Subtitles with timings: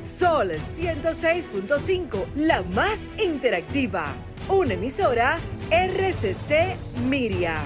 [0.00, 4.14] Sol 106.5, la más interactiva.
[4.48, 5.38] Una emisora
[5.70, 6.74] RCC
[7.06, 7.58] Miria.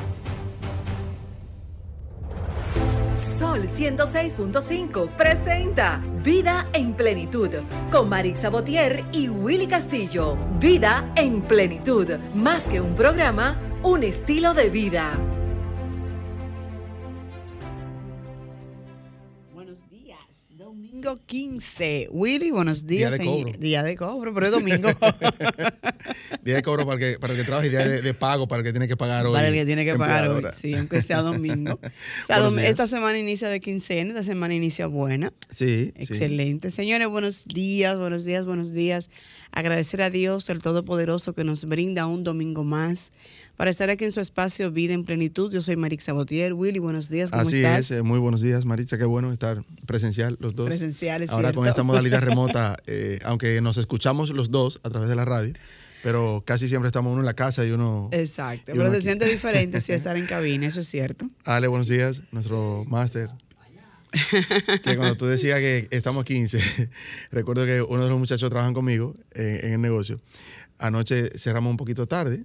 [3.39, 7.51] Sol 106.5 presenta Vida en Plenitud
[7.93, 10.37] con Marix Sabotier y Willy Castillo.
[10.59, 15.13] Vida en Plenitud, más que un programa, un estilo de vida.
[21.05, 22.09] Domingo 15.
[22.11, 23.13] Willy, buenos días.
[23.13, 23.53] Día de cobro.
[23.59, 24.89] Día de cobro, pero es domingo.
[26.43, 28.47] Día de cobro para el que, para el que trabaja y día de, de pago
[28.49, 29.33] para el que tiene que pagar hoy.
[29.35, 31.79] Para el que tiene que pagar hoy, sí, aunque sea domingo.
[32.25, 32.71] O sea, Buenos dom- días.
[32.71, 35.33] esta semana inicia de quincena, esta semana inicia buena.
[35.51, 35.93] Sí, sí.
[35.97, 36.71] Excelente.
[36.71, 39.11] Señores, buenos días, buenos días, buenos días.
[39.57, 43.13] Agradecer a Dios, el Todopoderoso, que nos brinda un domingo más
[43.57, 45.53] para estar aquí en su espacio Vida en Plenitud.
[45.53, 46.55] Yo soy Marix Sabotier.
[46.55, 47.79] Willy, buenos días, ¿cómo Así estás?
[47.93, 48.99] es, eh, muy buenos días, Maritza.
[48.99, 50.67] Qué bueno estar presencial los dos.
[50.67, 55.15] Presenciales, Ahora con esta modalidad remota, eh, aunque nos escuchamos los dos a través de
[55.15, 55.55] la radio,
[56.03, 58.09] pero casi siempre estamos uno en la casa y uno.
[58.11, 59.05] Exacto, y pero se aquí.
[59.05, 61.31] siente diferente si estar en cabina, eso es cierto.
[61.45, 63.31] Ale, buenos días, nuestro máster.
[64.83, 66.91] Que cuando tú decías que estamos 15,
[67.31, 70.21] recuerdo que uno de los muchachos trabajan conmigo en, en el negocio.
[70.79, 72.45] Anoche cerramos un poquito tarde,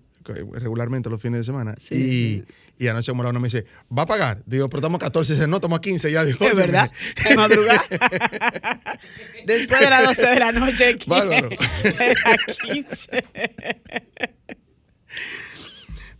[0.54, 2.44] regularmente los fines de semana, Sí, y, sí.
[2.80, 4.44] y anoche una me dice, ¿va a pagar?
[4.46, 6.24] Digo, pero estamos 14, dice, no, estamos 15 ya.
[6.24, 6.92] Digo, Es verdad,
[7.30, 7.82] en madrugada.
[9.46, 10.90] Después de las 12 de la noche.
[10.90, 11.50] aquí, Bárbaro.
[11.84, 13.26] era 15.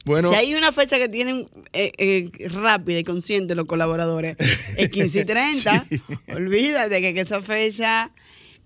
[0.10, 4.38] Bueno, si hay una fecha que tienen eh, eh, rápida y consciente los colaboradores,
[4.76, 5.86] es 15 y 30.
[6.34, 8.12] Olvídate que, que esa fecha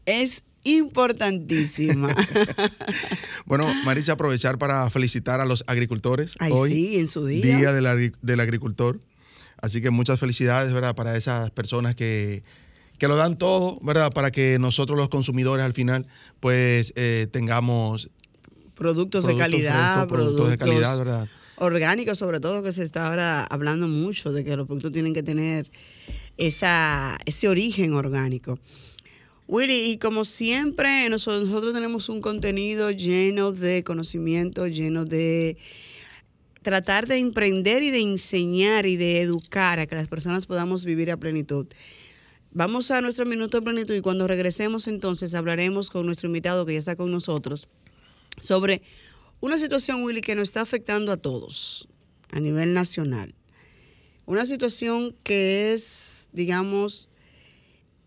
[0.05, 2.15] es importantísima.
[3.45, 6.35] bueno, Maritza, aprovechar para felicitar a los agricultores.
[6.39, 7.57] Ay, hoy, sí, en su día.
[7.57, 9.01] Día del Agricultor.
[9.61, 10.95] Así que muchas felicidades, ¿verdad?
[10.95, 12.43] Para esas personas que,
[12.97, 14.11] que lo dan todo, ¿verdad?
[14.11, 16.07] Para que nosotros los consumidores al final,
[16.39, 18.11] pues, eh, tengamos
[18.83, 21.27] productos, de calidad, productos de calidad, ¿verdad?
[21.55, 25.23] orgánicos, sobre todo que se está ahora hablando mucho de que los productos tienen que
[25.23, 25.71] tener
[26.37, 28.59] esa, ese origen orgánico.
[29.47, 35.57] Willy, y como siempre, nosotros, nosotros tenemos un contenido lleno de conocimiento, lleno de
[36.61, 41.11] tratar de emprender y de enseñar y de educar a que las personas podamos vivir
[41.11, 41.67] a plenitud.
[42.51, 46.73] Vamos a nuestro minuto de plenitud y cuando regresemos entonces hablaremos con nuestro invitado que
[46.73, 47.67] ya está con nosotros
[48.39, 48.81] sobre
[49.39, 51.87] una situación, Willy, que nos está afectando a todos
[52.31, 53.35] a nivel nacional.
[54.25, 57.09] Una situación que es, digamos,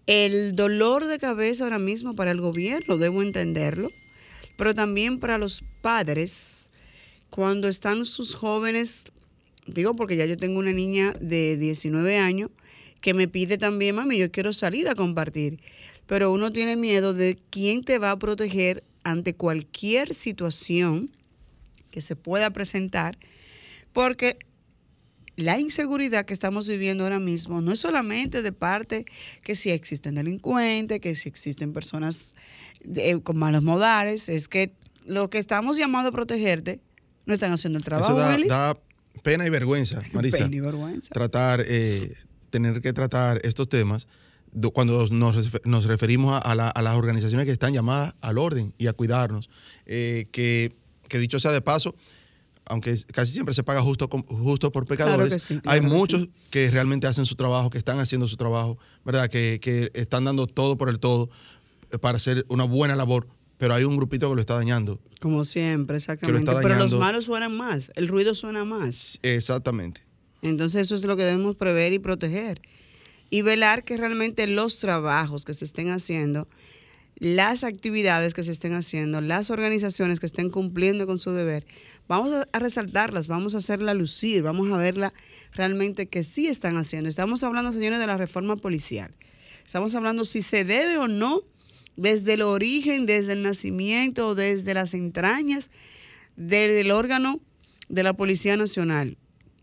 [0.07, 3.91] el dolor de cabeza ahora mismo para el gobierno, debo entenderlo,
[4.57, 6.71] pero también para los padres
[7.29, 9.13] cuando están sus jóvenes,
[9.67, 12.51] digo porque ya yo tengo una niña de 19 años
[13.01, 15.61] que me pide también, mami, yo quiero salir a compartir,
[16.07, 21.11] pero uno tiene miedo de quién te va a proteger ante cualquier situación
[21.93, 23.17] que se pueda presentar,
[23.93, 24.37] porque
[25.37, 29.05] la inseguridad que estamos viviendo ahora mismo no es solamente de parte
[29.43, 32.35] que si existen delincuentes, que si existen personas
[32.83, 34.73] de- con malos modales, es que
[35.05, 36.81] lo que estamos llamados a protegerte
[37.27, 38.49] no están haciendo el trabajo, Eso da, Willy.
[38.49, 38.77] da
[39.23, 40.39] pena y vergüenza, Marisa.
[40.51, 41.15] Pena y vergüenza.
[41.15, 42.13] Tratar, eh,
[42.51, 44.09] tener que tratar estos temas
[44.73, 48.87] cuando nos, nos referimos a, la- a las organizaciones que están llamadas al orden y
[48.87, 49.49] a cuidarnos.
[49.87, 50.75] Eh, que,
[51.09, 51.95] que dicho sea de paso,
[52.65, 56.31] aunque casi siempre se paga justo, justo por pecadores, sí, hay que muchos sí.
[56.51, 59.29] que realmente hacen su trabajo, que están haciendo su trabajo, ¿verdad?
[59.29, 61.31] Que, que están dando todo por el todo
[61.93, 63.29] eh, para hacer una buena labor,
[63.59, 64.99] pero hay un grupito que lo está dañando.
[65.21, 66.51] Como siempre, exactamente.
[66.61, 69.19] Pero los malos suenan más, el ruido suena más.
[69.23, 70.01] Exactamente.
[70.43, 72.61] Entonces eso es lo que debemos prever y proteger.
[73.31, 76.49] Y velar que realmente los trabajos que se estén haciendo,
[77.19, 81.67] las actividades que se estén haciendo, las organizaciones que estén cumpliendo con su deber,
[82.09, 85.13] vamos a, resaltarlas, vamos a hacerla lucir, vamos a verla
[85.53, 87.09] realmente que sí están haciendo.
[87.09, 89.15] Estamos hablando, señores, de la reforma policial.
[89.65, 91.43] Estamos hablando si se debe o no
[91.97, 95.71] desde el origen, desde el nacimiento, desde las entrañas
[96.37, 97.41] del órgano
[97.89, 99.17] de la Policía Nacional.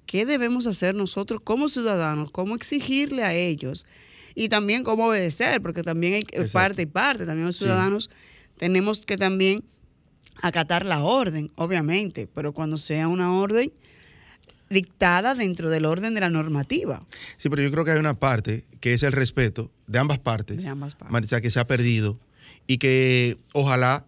[0.05, 2.31] ¿Qué debemos hacer nosotros como ciudadanos?
[2.31, 3.85] ¿Cómo exigirle a ellos?
[4.35, 6.51] Y también cómo obedecer, porque también hay Exacto.
[6.53, 7.25] parte y parte.
[7.25, 7.63] También los Sí.
[7.63, 8.09] ciudadanos
[8.57, 9.63] tenemos que también
[10.41, 13.71] acatar la orden, obviamente, pero cuando sea una orden
[14.69, 17.05] dictada dentro del orden de la normativa.
[17.37, 20.57] Sí, pero yo creo que hay una parte que es el respeto de ambas partes,
[20.57, 21.11] De ambas partes.
[21.11, 22.19] Maritza, que se ha perdido
[22.65, 24.05] y que ojalá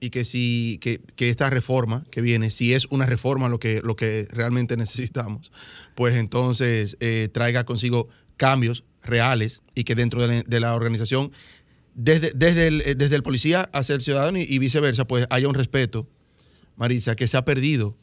[0.00, 3.80] y que si que, que esta reforma que viene, si es una reforma lo que,
[3.82, 5.52] lo que realmente necesitamos,
[5.94, 11.32] pues entonces eh, traiga consigo cambios reales y que dentro de la, organización
[11.94, 15.54] desde, desde, el, desde el policía hacia el ciudadano y, y viceversa, pues haya un
[15.54, 16.08] respeto,
[16.76, 17.96] Marisa, que se ha perdido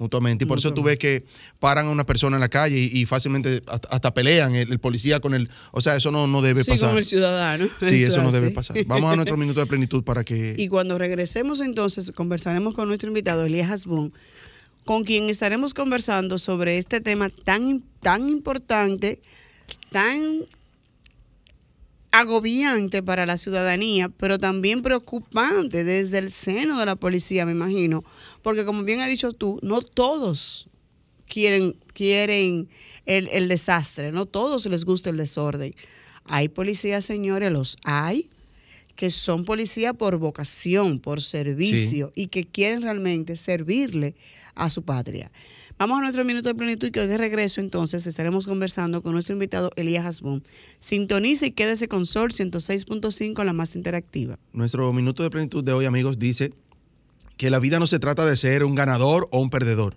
[0.00, 0.44] mutuamente.
[0.44, 1.24] Y por eso tú ves que
[1.60, 4.78] paran a una persona en la calle y, y fácilmente hasta, hasta pelean el, el
[4.80, 5.48] policía con el...
[5.70, 6.88] O sea, eso no, no debe Sí, pasar.
[6.88, 7.68] como el ciudadano.
[7.80, 8.76] Sí, eso, no debe pasar.
[8.86, 10.54] Vamos a nuestro minuto de plenitud para que...
[10.58, 14.12] Y cuando regresemos entonces, conversaremos con nuestro invitado, Elías Hasbun,
[14.84, 19.20] con quien estaremos conversando sobre este tema tan, tan importante,
[19.90, 20.46] tan
[22.12, 28.02] agobiante para la ciudadanía, pero también preocupante desde el seno de la policía, me imagino,
[28.42, 30.68] porque como bien has dicho tú, no todos
[31.26, 32.68] quieren, quieren
[33.06, 35.74] el, el desastre, no todos les gusta el desorden.
[36.24, 38.30] Hay policías, señores, los hay,
[38.94, 44.14] que son policía por vocación, por servicio y que quieren realmente servirle
[44.54, 45.32] a su patria.
[45.78, 49.14] Vamos a nuestro minuto de plenitud y que hoy de regreso entonces estaremos conversando con
[49.14, 50.44] nuestro invitado Elías Hasbun.
[50.78, 54.38] Sintonice y quédese con Sol 106.5, la más interactiva.
[54.52, 56.52] Nuestro minuto de plenitud de hoy, amigos, dice
[57.40, 59.96] que la vida no se trata de ser un ganador o un perdedor.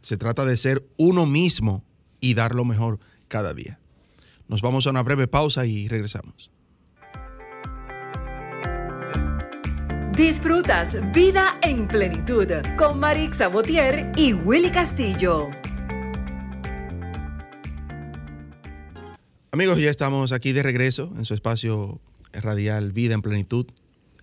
[0.00, 1.84] Se trata de ser uno mismo
[2.18, 2.98] y dar lo mejor
[3.28, 3.78] cada día.
[4.48, 6.50] Nos vamos a una breve pausa y regresamos.
[10.16, 15.50] Disfrutas Vida en Plenitud con Marix Sabotier y Willy Castillo.
[19.52, 22.00] Amigos, ya estamos aquí de regreso en su espacio
[22.32, 23.66] radial Vida en Plenitud.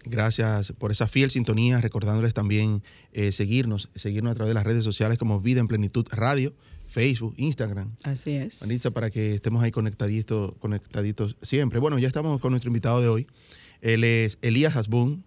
[0.05, 4.83] Gracias por esa fiel sintonía, recordándoles también eh, seguirnos, seguirnos a través de las redes
[4.83, 6.53] sociales como Vida en Plenitud Radio,
[6.87, 7.91] Facebook, Instagram.
[8.03, 8.61] Así es.
[8.61, 11.79] Marisa, para que estemos ahí conectaditos, conectaditos siempre.
[11.79, 13.27] Bueno, ya estamos con nuestro invitado de hoy.
[13.81, 15.23] Él es Elías Hasbun.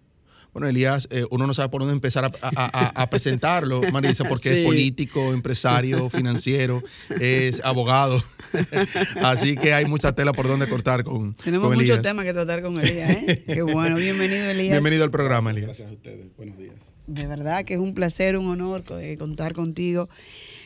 [0.53, 4.23] Bueno, Elías, eh, uno no sabe por dónde empezar a, a- a- a presentarlo, Marisa,
[4.23, 4.59] porque Sí.
[4.59, 6.83] es político, empresario, financiero,
[7.19, 8.21] es abogado.
[9.23, 12.61] Así que hay mucha tela por donde cortar con, Tenemos con muchos temas que tratar
[12.61, 13.09] con Elías.
[13.11, 13.43] ¿eh?
[13.47, 13.95] Qué bueno.
[13.95, 14.71] Bienvenido, Elías.
[14.73, 15.67] Bienvenido al programa, Elías.
[15.67, 16.27] Gracias a ustedes.
[16.37, 16.75] Buenos días.
[17.07, 20.07] De verdad que es un placer, un honor eh, contar contigo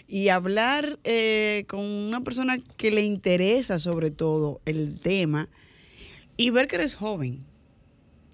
[0.07, 5.47] y hablar eh, con una persona que le interesa sobre todo el tema
[6.35, 7.39] y ver que eres joven.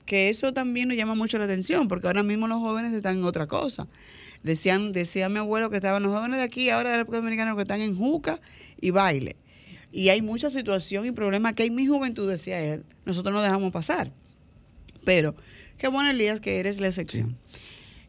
[0.05, 3.23] Que eso también nos llama mucho la atención, porque ahora mismo los jóvenes están en
[3.23, 3.88] otra cosa.
[4.44, 7.55] Decían, decía mi abuelo que estaban los jóvenes de aquí, ahora de la República Dominicana,
[7.55, 8.41] que están en juca
[8.81, 9.38] y baile.
[9.91, 13.71] Y hay mucha situación y problemas que en mi juventud, decía él, nosotros no dejamos
[13.71, 14.11] pasar.
[15.05, 15.35] Pero
[15.77, 17.38] qué bueno, Elías, que eres la excepción.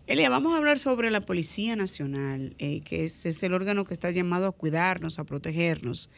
[0.06, 3.94] Elia, vamos a hablar sobre la Policía Nacional, eh, que es, es el órgano que
[3.94, 6.10] está llamado a cuidarnos, a protegernos.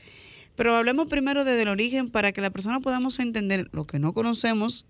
[0.56, 4.12] Pero hablemos primero desde el origen para que la persona podamos entender lo que no
[4.12, 4.86] conocemos,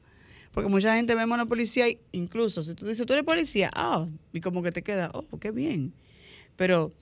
[0.52, 3.70] porque mucha gente vemos a la policía, y incluso si tú dices, tú eres policía,
[3.74, 5.92] ah, y como que te queda, oh, qué bien.
[6.56, 6.92] Pero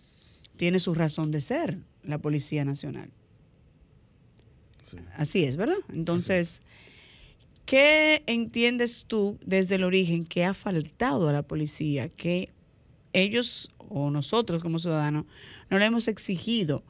[0.57, 3.11] tiene su razón de ser la Policía Nacional.
[4.91, 4.99] Sí.
[5.17, 5.77] Así es, ¿verdad?
[5.93, 6.63] Entonces,
[7.67, 12.09] ¿qué entiendes tú desde el origen que ha faltado a la policía?
[12.09, 12.49] Que
[13.13, 15.25] ellos o nosotros como ciudadanos
[15.71, 16.83] no le hemos exigido.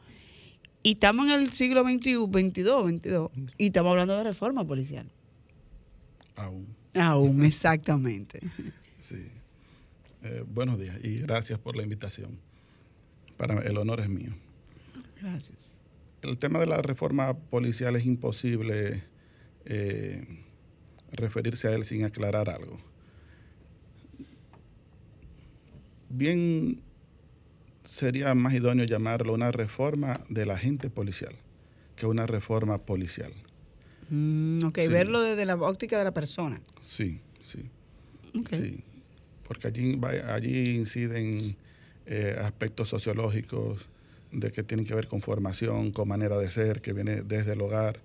[0.83, 5.11] Y estamos en el siglo XXI, 22, 22, y estamos hablando de reforma policial.
[6.37, 6.67] Aún.
[6.95, 8.41] Aún, exactamente.
[9.01, 9.31] Sí.
[10.23, 12.39] Eh, buenos días y gracias por la invitación.
[13.37, 14.33] Para el honor es mío.
[15.21, 15.75] Gracias.
[16.23, 19.05] El tema de la reforma policial es imposible
[19.67, 20.27] eh,
[21.13, 22.79] referirse a él sin aclarar algo.
[26.09, 26.81] Bien
[27.85, 31.35] sería más idóneo llamarlo una reforma del agente policial
[31.97, 33.33] que una reforma policial.
[34.09, 34.89] Mm, ok, Sí.
[34.89, 36.61] verlo desde la óptica de la persona.
[36.83, 37.61] Sí, sí.
[38.39, 38.51] Ok.
[38.53, 38.81] Sí,
[39.47, 41.57] porque allí, allí inciden
[42.07, 43.79] eh, aspectos sociológicos
[44.33, 47.61] de que tienen que ver con formación, con manera de ser, que viene desde el
[47.61, 48.01] hogar,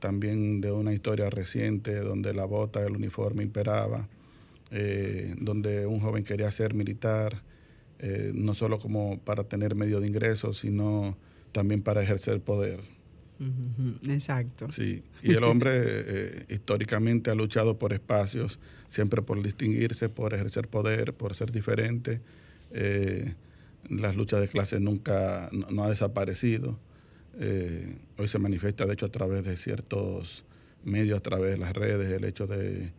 [0.00, 4.08] también de una historia reciente donde la bota, el uniforme imperaba,
[4.70, 7.42] eh, donde un joven quería ser militar,
[7.98, 11.16] eh, no solo como para tener medio de ingresos, sino
[11.52, 12.80] también para ejercer poder.
[14.08, 14.70] Exacto.
[14.72, 20.68] Sí, y el hombre eh, históricamente ha luchado por espacios, siempre por distinguirse, por ejercer
[20.68, 22.20] poder, por ser diferente.
[22.72, 23.34] Eh,
[23.90, 26.78] las luchas de clase nunca no, no ha desaparecido.
[27.38, 30.44] Eh, hoy se manifiesta, de hecho, a través de ciertos
[30.84, 32.92] medios, a través de las redes, el hecho de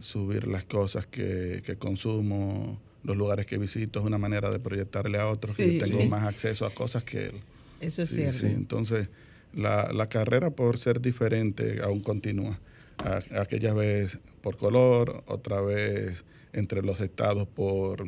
[0.00, 5.18] subir las cosas que, que consumo, los lugares que visito, es una manera de proyectarle
[5.18, 7.40] a otros que yo tengo más acceso a cosas que él.
[7.80, 8.46] Eso es Sí, cierto.
[8.46, 9.08] Entonces,
[9.52, 12.60] la, la carrera por ser diferente aún continúa.
[12.98, 18.06] A- aquella vez por color, otra vez entre los estados por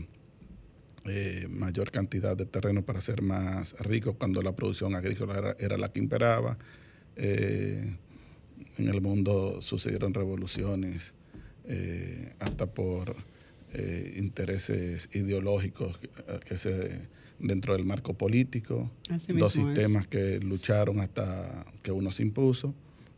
[1.06, 5.90] eh, mayor cantidad de terreno para ser más rico cuando la producción agrícola era, la
[5.90, 6.58] que imperaba.
[7.16, 7.96] Eh,
[8.76, 11.12] en el mundo sucedieron revoluciones,
[11.66, 13.16] eh, hasta por
[14.16, 15.98] intereses ideológicos
[16.46, 17.02] que, se
[17.38, 18.90] dentro del marco político,
[19.28, 22.74] dos sistemas que lucharon hasta que uno se impuso,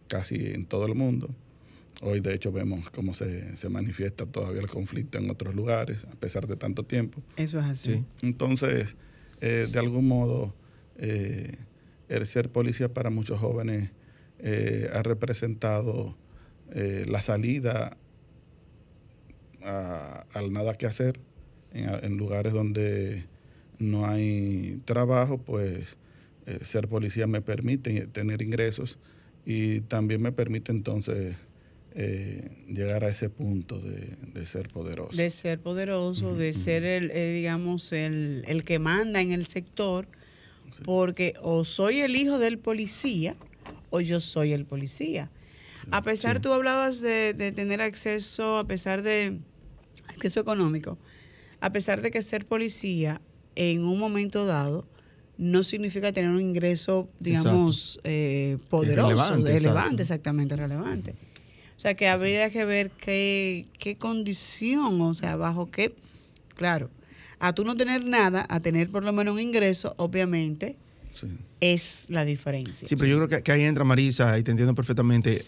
[0.08, 1.30] casi en todo el mundo.
[2.02, 6.16] Hoy de hecho vemos cómo se, se manifiesta todavía el conflicto en otros lugares, a
[6.16, 7.22] pesar de tanto tiempo.
[7.36, 8.04] Eso es así.
[8.22, 8.96] Entonces,
[9.40, 10.54] eh, de algún modo,
[10.96, 11.56] eh,
[12.08, 13.90] el ser policía para muchos jóvenes
[14.38, 16.16] eh, ha representado
[16.72, 17.96] la salida
[19.60, 21.18] al nada que hacer
[21.72, 23.24] en, lugares donde
[23.80, 25.96] no hay trabajo, pues
[26.62, 28.99] ser policía me permite tener ingresos
[29.46, 31.37] y también me permite entonces
[31.94, 35.16] llegar a ese punto de, ser poderoso.
[35.16, 40.06] De ser poderoso, de ser el, digamos, el, el, que manda en el sector
[40.84, 43.37] porque o soy el hijo del policía
[43.90, 45.30] o yo soy el policía.
[45.90, 49.38] A pesar, tú hablabas de, tener acceso, a pesar de
[50.08, 50.99] acceso económico,
[51.60, 53.20] a pesar de que ser policía
[53.61, 54.87] en un momento dado
[55.37, 61.14] no significa tener un ingreso, digamos, eh, poderoso, relevante, exactamente, relevante.
[61.76, 65.95] O sea, que habría que ver qué, qué condición, o sea, bajo qué,
[66.57, 66.88] claro,
[67.38, 70.76] a tú no tener nada, a tener por lo menos un ingreso, obviamente,
[71.61, 72.88] es la diferencia.
[72.88, 75.45] Sí, pero yo creo que, ahí entra Marisa, y te entiendo perfectamente,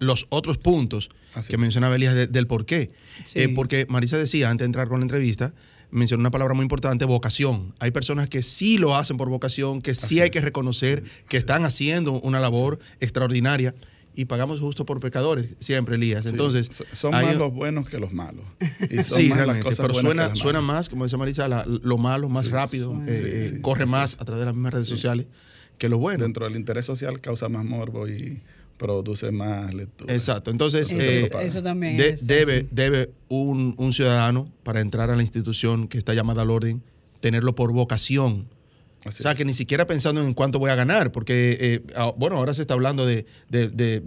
[0.00, 1.10] los otros puntos
[1.48, 2.90] que mencionaba Elías del por qué.
[3.34, 5.52] Eh, porque Marisa decía, antes de entrar con la entrevista,
[5.90, 7.74] mencionó una palabra muy importante, vocación.
[7.78, 11.64] Hay personas que sí lo hacen por vocación, que sí hay que reconocer que están
[11.64, 13.74] haciendo una labor extraordinaria
[14.14, 16.26] y pagamos justo por pecadores, siempre, Elías.
[16.26, 18.44] Entonces, son más los buenos que los malos.
[19.06, 23.86] sí, realmente, pero suena, suena más, como dice Marisa, lo malo más rápido, eh, corre
[23.86, 25.26] más a través de las mismas redes sociales
[25.78, 26.24] que lo bueno.
[26.24, 28.42] Dentro del interés social causa más morbo y
[28.80, 30.12] produce más lectura.
[30.12, 30.50] Exacto.
[30.50, 35.98] Entonces, eso, eh, también debe, debe un, un ciudadano, para entrar a la institución que
[35.98, 36.82] está llamada al orden,
[37.20, 38.48] tenerlo por vocación
[39.06, 42.36] o sea, que ni siquiera pensando en cuánto voy a ganar, porque, eh, ah, bueno,
[42.36, 43.24] ahora se está hablando de,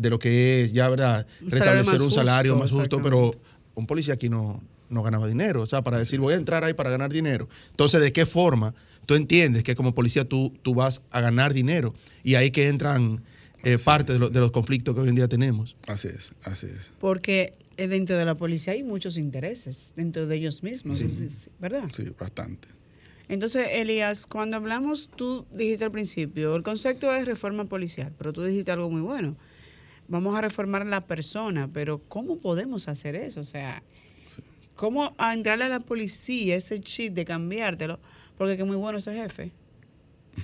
[0.01, 1.25] lo que es ya, ¿verdad?
[1.41, 3.31] Restablecer un salario más justo, pero
[3.73, 5.63] un policía aquí no, no ganaba dinero.
[5.63, 7.49] O sea, para decir, voy a entrar ahí para ganar dinero.
[7.71, 8.75] Entonces, ¿de qué forma
[9.07, 11.95] tú entiendes que como policía tú, tú vas a ganar dinero?
[12.23, 13.23] Y ahí que entran
[13.63, 15.75] eh, parte de, de, los conflictos que hoy en día tenemos.
[15.87, 16.91] Así es, así es.
[16.99, 21.01] Porque eh, dentro de la policía hay muchos intereses, dentro de ellos mismos,
[21.59, 21.89] ¿verdad?
[21.95, 22.67] Sí, bastante.
[23.29, 28.43] Entonces, Elías, cuando hablamos, tú dijiste al principio, el concepto es reforma policial, pero tú
[28.43, 29.35] dijiste algo muy bueno.
[30.07, 33.39] Vamos a reformar a la persona, pero ¿cómo podemos hacer eso?
[33.39, 33.81] O sea,
[34.75, 37.99] ¿cómo entrarle a la policía ese chip de cambiártelo?
[38.37, 39.51] Porque es muy bueno ese jefe.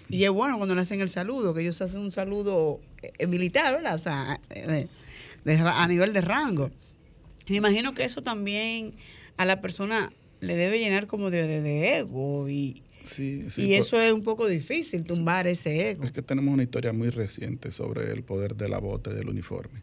[0.08, 2.80] Y es bueno cuando le hacen el saludo, que ellos hacen un saludo
[3.28, 3.96] militar, ¿verdad?
[3.96, 4.88] O sea, eh,
[5.46, 6.72] a nivel de rango.
[7.48, 8.94] Me imagino que eso también
[9.38, 12.84] a la persona le debe llenar como de, ego y,
[13.18, 16.04] y eso es un poco difícil, tumbar ese ego.
[16.04, 19.30] Es que tenemos una historia muy reciente sobre el poder de la bota y del
[19.30, 19.82] uniforme.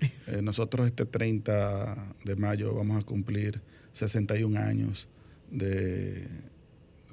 [0.28, 3.60] Eh, nosotros este 30 de mayo vamos a cumplir
[3.94, 5.08] 61 años
[5.50, 6.28] de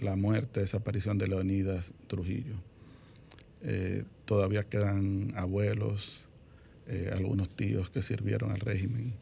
[0.01, 2.55] la muerte, desaparición de Leonidas Trujillo.
[3.63, 6.25] Eh, todavía quedan abuelos,
[6.87, 9.13] eh, algunos tíos que sirvieron al régimen,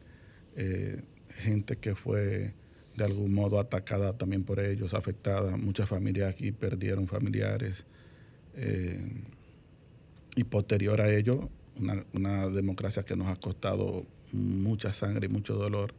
[1.36, 2.54] gente que fue
[2.96, 5.56] de algún modo atacada también por ellos, afectada.
[5.56, 7.84] Muchas familias aquí perdieron familiares.
[8.54, 9.00] Eh,
[10.36, 11.48] y posterior a ello,
[12.12, 15.92] una, democracia que nos ha costado mucha sangre y mucho dolor.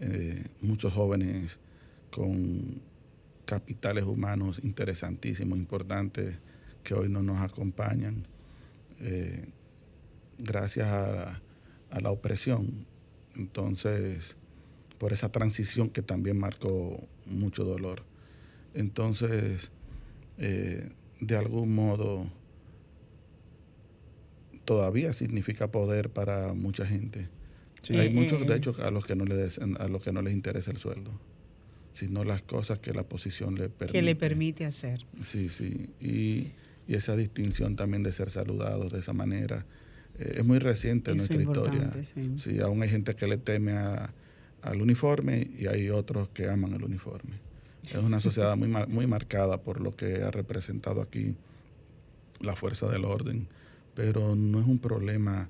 [0.00, 1.58] Eh, muchos jóvenes
[2.10, 2.80] con
[3.44, 6.36] capitales humanos interesantísimos, importantes,
[6.82, 8.24] que hoy no nos acompañan,
[9.00, 9.46] eh,
[10.38, 11.40] gracias a,
[11.90, 12.86] a la opresión.
[13.36, 14.36] Entonces,
[14.98, 18.04] por esa transición que también marcó mucho dolor.
[18.74, 19.70] Entonces,
[20.38, 22.26] eh, de algún modo,
[24.64, 27.28] todavía significa poder para mucha gente.
[27.90, 30.70] Hay muchos, de hecho, a los que no les, a los que no les interesa
[30.70, 31.10] el sueldo,
[31.94, 33.98] sino las cosas que la posición le permite.
[33.98, 35.04] Que le permite hacer.
[35.24, 35.90] Sí, sí.
[36.00, 36.52] Y,
[36.88, 39.64] esa distinción también de ser saludados de esa manera.
[40.18, 41.90] Eh, es muy reciente en nuestra historia.
[42.36, 44.12] sí, aún hay gente que le teme a,
[44.62, 47.34] al uniforme y hay otros que aman el uniforme.
[47.90, 51.34] Es una sociedad muy, muy marcada por lo que ha representado aquí
[52.40, 53.48] la fuerza del orden,
[53.94, 55.48] pero no es un problema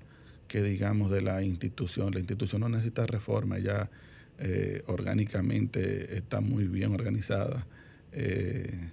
[0.49, 2.13] que digamos de la institución.
[2.13, 3.91] La institución no necesita reforma, ya
[4.39, 7.67] eh, orgánicamente está muy bien organizada.
[8.13, 8.91] Eh,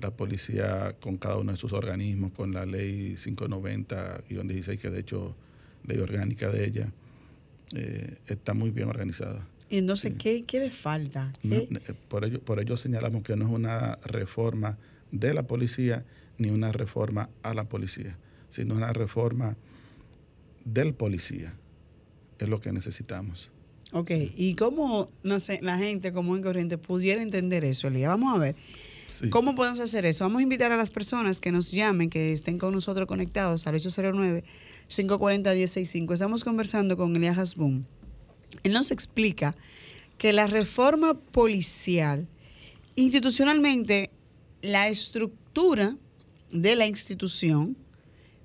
[0.00, 5.34] la policía con cada uno de sus organismos, con la ley 590-16, que de hecho
[5.86, 6.92] ley orgánica de ella
[7.74, 9.46] eh, está muy bien organizada.
[9.68, 11.32] Y entonces, ¿qué, ¿qué le falta?
[11.42, 11.66] ¿Qué?
[11.70, 14.78] No, eh, por, ello, por ello señalamos que no es una reforma
[15.10, 16.04] de la policía
[16.38, 18.16] ni una reforma a la policía,
[18.50, 19.56] sino una reforma
[20.64, 21.54] del policía.
[22.38, 23.50] Es lo que necesitamos.
[23.92, 28.08] Ok, ¿y cómo, no sé, la gente común y corriente pudiera entender eso, Elías?
[28.08, 28.56] Vamos a ver.
[29.30, 30.24] ¿Cómo podemos hacer eso?
[30.24, 33.76] Vamos a invitar a las personas que nos llamen, que estén con nosotros conectados al
[33.76, 36.12] 809-540-165.
[36.12, 37.86] Estamos conversando con Elías Hasbun.
[38.62, 39.54] Él nos explica
[40.18, 42.28] que la reforma policial,
[42.94, 44.10] institucionalmente,
[44.62, 45.96] la estructura
[46.50, 47.76] de la institución,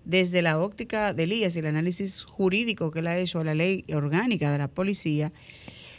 [0.05, 3.53] desde la óptica de Elías y el análisis jurídico que él ha hecho a la
[3.53, 5.31] ley orgánica de la policía,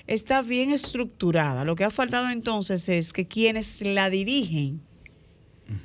[0.07, 1.65] está bien estructurada.
[1.65, 4.83] Lo que ha faltado entonces es que quienes la dirigen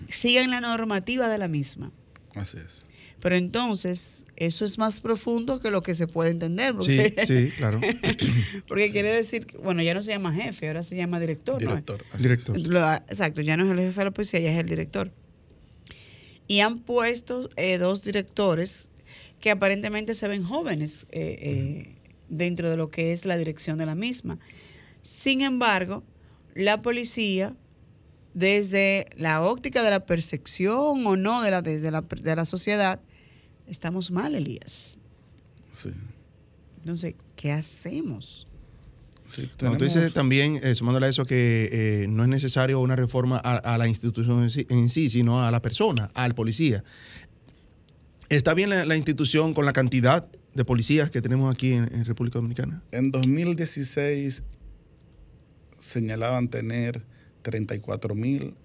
[0.10, 1.92] sigan la normativa de la misma.
[2.36, 2.88] Así es.
[3.20, 6.76] Pero entonces, eso es más profundo que lo que se puede entender.
[6.80, 7.82] Sí, Porque, sí, claro.
[8.68, 11.62] porque quiere decir, que, bueno, ya no se llama jefe, ahora se llama director.
[11.62, 11.72] ¿no?
[11.72, 12.06] Director.
[12.14, 12.22] es.
[12.22, 12.58] Director.
[13.10, 15.12] Exacto, ya no es el jefe de la policía, ya es el director.
[16.48, 18.92] Y han puesto eh, dos directores
[19.40, 21.97] que aparentemente se ven jóvenes eh, eh,
[22.30, 24.40] dentro de lo que es la dirección de la misma.
[25.02, 26.04] Sin embargo,
[26.56, 27.56] la policía,
[28.34, 33.00] desde la óptica de la percepción o no de la, desde la, de la sociedad,
[33.68, 34.98] estamos mal, Elías.
[35.82, 35.90] Sí.
[36.80, 38.48] Entonces, ¿qué hacemos?
[39.28, 42.96] Sí, Cuando tú dices también, eh, sumándole a eso, que eh, no es necesario una
[42.96, 46.84] reforma a, a la institución en sí, en sí, sino a la persona, al policía.
[48.30, 50.28] ¿Está bien la, la institución con la cantidad
[50.58, 52.82] de policías que tenemos aquí en, República Dominicana?
[52.92, 54.42] En 2016
[55.78, 57.04] señalaban tener
[57.44, 58.56] 34 mil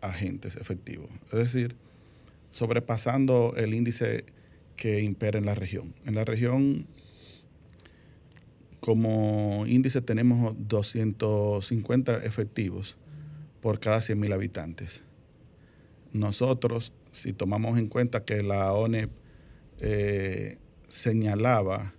[0.00, 1.76] agentes efectivos, es decir,
[2.50, 4.24] sobrepasando el índice
[4.74, 5.94] que impera en la región.
[6.06, 6.86] En la región,
[8.80, 12.96] como índice, tenemos 250 efectivos
[13.60, 15.02] por cada 100 mil habitantes.
[16.12, 19.10] Nosotros, si tomamos en cuenta que la ONEP
[19.80, 20.58] eh,
[20.98, 21.94] señalaba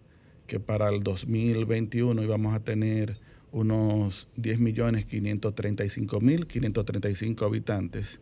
[0.48, 3.14] que para el 2021 íbamos a tener
[3.52, 8.20] unos 10 millones 535 mil 535 habitantes.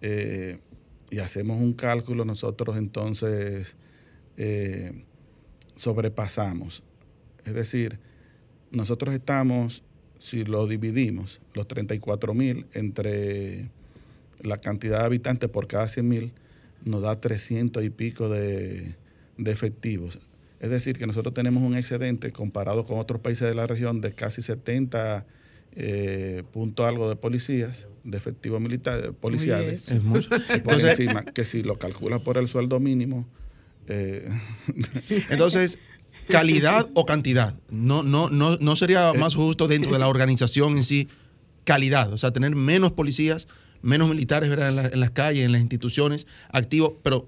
[0.00, 0.58] Eh,
[1.10, 3.76] y hacemos un cálculo nosotros entonces
[4.36, 5.04] eh,
[5.76, 6.82] sobrepasamos.
[7.44, 7.98] Es decir
[8.70, 9.82] nosotros estamos
[10.18, 13.68] si lo dividimos los 34 mil entre
[14.40, 16.32] la cantidad de habitantes por cada 100 mil
[16.84, 18.96] nos da 300 y pico de,
[19.44, 20.18] de efectivos.
[20.60, 24.12] Es decir, que nosotros tenemos un excedente comparado con otros países de la región de
[24.14, 25.26] casi 70
[25.74, 29.88] eh, punto algo de policías, de efectivos militares, policiales.
[29.88, 30.28] Oye, Es mucho.
[30.28, 33.26] Por Entonces, encima, que si lo calculas por el sueldo mínimo,
[33.88, 34.28] eh,
[35.30, 35.78] entonces,
[36.28, 37.54] calidad o cantidad.
[37.70, 41.08] No, no, no, no sería más justo dentro de la organización en sí,
[41.64, 42.12] calidad.
[42.12, 43.48] O sea, tener menos policías,
[43.82, 44.68] menos militares ¿verdad?
[44.68, 47.26] En, la- en las calles, en las instituciones, activos, pero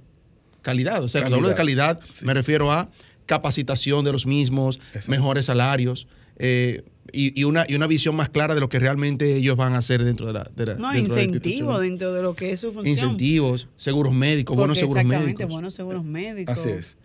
[0.64, 1.00] calidad.
[1.04, 2.24] O sea, cuando hablo de calidad, sí.
[2.26, 2.90] me refiero a
[3.26, 5.10] capacitación de los mismos, Exacto.
[5.12, 6.08] mejores salarios.
[6.38, 9.74] eh, y, y una, y una visión más clara de lo que realmente ellos van
[9.74, 11.82] a hacer dentro de la, de la No, dentro de la incentivo institución.
[11.82, 12.86] dentro de lo que es su función.
[12.92, 15.52] Incentivos, seguros médicos, buenos Porque seguros exactamente, médicos.
[15.52, 16.58] buenos seguros médicos.
[16.58, 16.96] Así es.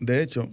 [0.00, 0.48] De hecho,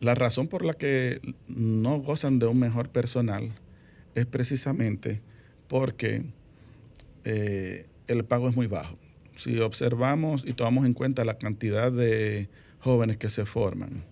[0.00, 3.50] la razón por la que no gozan de un mejor personal
[4.14, 5.20] es precisamente
[5.68, 6.22] porque
[7.24, 8.96] eh, el pago es muy bajo.
[9.36, 12.48] Si observamos y tomamos en cuenta la cantidad de
[12.80, 14.04] jóvenes que se forman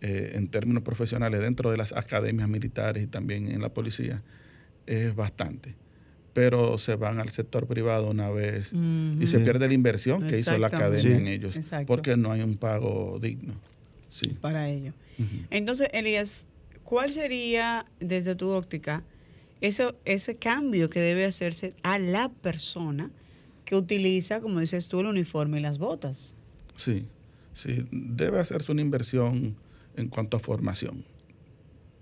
[0.00, 4.22] eh, en términos profesionales dentro de las academias militares y también en la policía,
[4.86, 5.74] es bastante.
[6.32, 10.56] Pero se van al sector privado una vez y se pierde la inversión que hizo
[10.58, 11.12] la academia Sí.
[11.12, 11.86] en ellos, Exacto.
[11.86, 13.54] porque no hay un pago digno.
[14.10, 14.28] Sí.
[14.40, 14.92] para ello.
[15.18, 15.28] Ujú.
[15.50, 16.46] Entonces, Elías,
[16.84, 19.02] ¿cuál sería, desde tu óptica,
[19.60, 23.10] ese, ese cambio que debe hacerse a la persona
[23.66, 26.34] que utiliza, como dices tú, el uniforme y las botas?
[26.76, 27.06] Sí,
[27.52, 29.56] sí, debe hacerse una inversión
[29.96, 31.04] en cuanto a formación.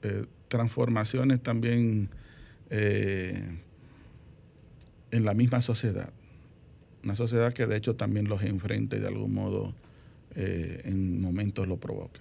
[0.03, 2.11] Eh, transformaciones también
[2.71, 3.59] eh,
[5.11, 6.13] en la misma sociedad.
[7.03, 9.75] Una sociedad que de hecho también los enfrenta y de algún modo
[10.37, 12.21] eh, en momentos lo provoca.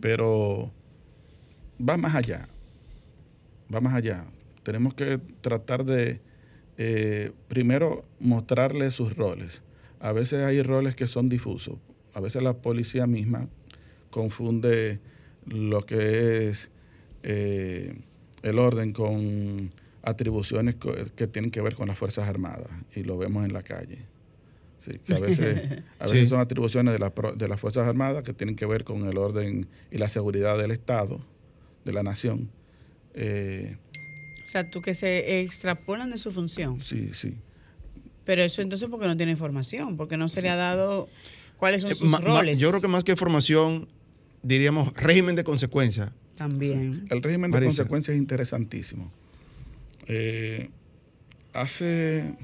[0.00, 0.70] Pero
[1.80, 2.48] va más allá,
[3.74, 4.24] va más allá.
[4.62, 6.20] Tenemos que tratar de,
[6.78, 9.62] eh, primero, mostrarle sus roles.
[10.00, 11.76] A veces hay roles que son difusos.
[12.14, 13.48] A veces la policía misma
[14.10, 15.00] confunde
[15.46, 16.70] lo que es
[17.22, 17.94] eh,
[18.42, 19.70] el orden con
[20.02, 20.76] atribuciones
[21.16, 23.98] que tienen que ver con las Fuerzas Armadas y lo vemos en la calle.
[24.80, 26.26] Sí, que a veces, a veces Sí.
[26.28, 29.66] son atribuciones de, la de las Fuerzas Armadas que tienen que ver con el orden
[29.90, 31.20] y la seguridad del Estado,
[31.84, 32.48] de la nación.
[33.14, 33.78] Eh,
[34.46, 36.80] O sea, tú que se extrapolan de su función.
[36.80, 37.34] sí, sí.
[38.24, 41.08] Pero eso entonces porque no tiene información, porque no se le ha dado
[41.58, 42.58] cuáles son Eh, sus ma- ma- roles.
[42.60, 43.88] yo creo que más que formación,
[44.42, 46.12] diríamos régimen de consecuencia.
[46.36, 47.06] También.
[47.10, 47.82] El régimen de Marisa.
[47.82, 49.10] consecuencias es interesantísimo.
[50.06, 50.70] Eh,
[51.52, 52.34] hace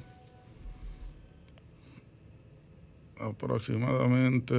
[3.20, 4.54] aproximadamente,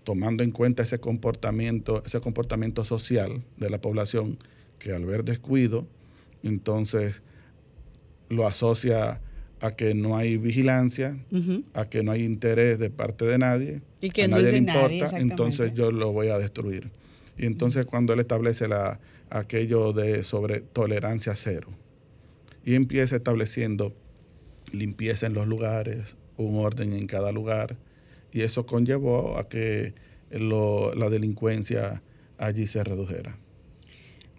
[0.04, 4.38] tomando en cuenta ese comportamiento, ese comportamiento social de la población,
[4.80, 5.88] que al ver descuido,
[6.44, 7.22] entonces
[8.30, 9.22] lo asocia
[9.62, 11.18] a que no hay vigilancia,
[11.74, 14.54] a que no hay interés de parte de nadie, Y que a no nadie es
[14.54, 16.92] le nadie, importa, entonces yo lo voy a destruir.
[17.38, 21.70] Y entonces cuando él establece la, aquello de sobre tolerancia cero
[22.64, 23.94] y empieza estableciendo
[24.72, 27.78] limpieza en los lugares, un orden en cada lugar,
[28.32, 29.94] y eso conllevó a que
[30.30, 32.02] lo- la delincuencia
[32.38, 33.38] allí se redujera.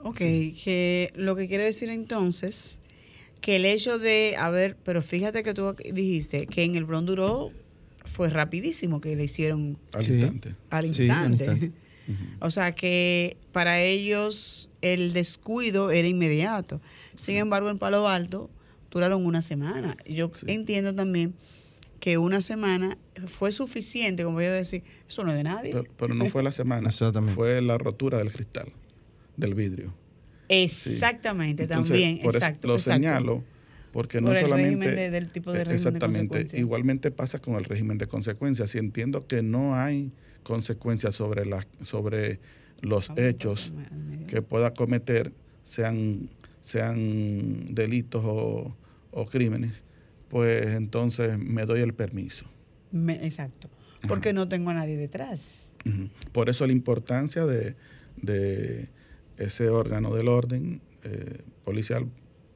[0.01, 2.81] Ok, que lo que quiere decir entonces
[3.47, 7.07] que el hecho de, a ver, pero fíjate que tú dijiste que en el Bronx
[7.07, 7.53] duró,
[8.05, 10.15] fue rapidísimo que le hicieron Al Sí.
[10.15, 10.57] instante.
[10.69, 11.73] al Sí, al instante.
[12.41, 16.81] O sea que para ellos el descuido era inmediato.
[17.15, 18.51] Sin embargo, en Palo Alto
[18.91, 19.97] duraron una semana.
[20.09, 20.47] Yo Sí.
[20.49, 21.33] entiendo también
[22.01, 25.71] que una semana fue suficiente, como yo decir, eso no es de nadie.
[25.71, 27.35] Pero, pero no fue la semana, Exactamente.
[27.37, 28.67] fue la rotura del cristal,
[29.37, 29.95] del vidrio.
[30.49, 32.69] Exactamente, Entonces, también, por exacto.
[32.69, 32.97] lo exacto.
[32.97, 33.45] señalo,
[33.93, 34.91] porque no Por el solamente...
[34.95, 36.59] de- del tipo de Eh, régimen Exactamente.
[36.59, 38.75] Igualmente pasa con el régimen de consecuencias.
[38.75, 42.39] Y entiendo que no hay consecuencias sobre, las sobre
[42.83, 43.73] los hechos
[44.29, 45.33] que pueda cometer,
[45.65, 46.29] sean,
[46.61, 48.77] sean delitos o,
[49.13, 49.73] o crímenes,
[50.29, 52.45] pues entonces me doy el permiso.
[52.93, 53.71] Me- exacto.
[54.07, 55.73] Porque no tengo a nadie detrás.
[56.33, 57.75] Por eso la importancia de,
[58.21, 58.89] de
[59.39, 62.07] ese órgano del orden eh, policial.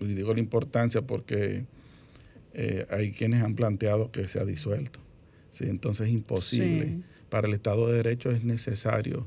[0.01, 1.64] Y digo la importancia porque
[2.55, 5.01] eh, hay quienes han planteado que se ha disuelto.
[5.53, 6.85] Sí, entonces es imposible.
[6.85, 7.03] Sí.
[7.29, 9.27] Para el Estado de Derecho es necesario,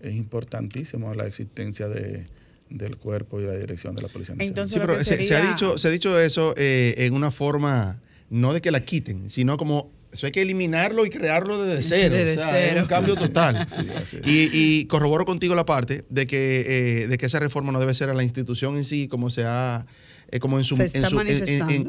[0.00, 2.26] es importantísimo la existencia de,
[2.68, 4.48] del cuerpo y la dirección de la Policía Nacional.
[4.48, 8.00] Entonces, Sí, pero se, se ha dicho, se ha dicho eso eh, en una forma,
[8.28, 12.14] no de que la quiten, sino como eso hay que eliminarlo y crearlo desde cero.
[12.16, 12.82] Desde o sea, es cero.
[12.82, 13.66] un cambio total.
[14.10, 14.26] Sí, es.
[14.26, 17.94] Y, y corroboro contigo la parte de que, eh, de que esa reforma no debe
[17.94, 19.86] ser a la institución en sí, como se ha,
[20.32, 21.20] eh, como en su, Se en su-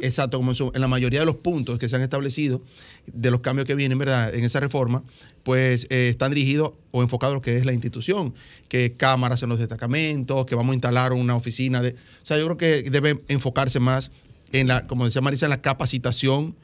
[0.01, 2.61] exacto, como en, su- en la mayoría de los puntos que se han establecido
[3.07, 4.33] de los cambios que vienen, ¿verdad?
[4.35, 5.03] En esa reforma,
[5.43, 8.33] pues eh, están dirigidos o enfocados a lo que es la institución,
[8.67, 12.45] que cámaras en los destacamentos, que vamos a instalar una oficina de, o sea, yo
[12.45, 14.11] creo que debe enfocarse más
[14.51, 16.55] en la, como decía Marisa, en la capacitación,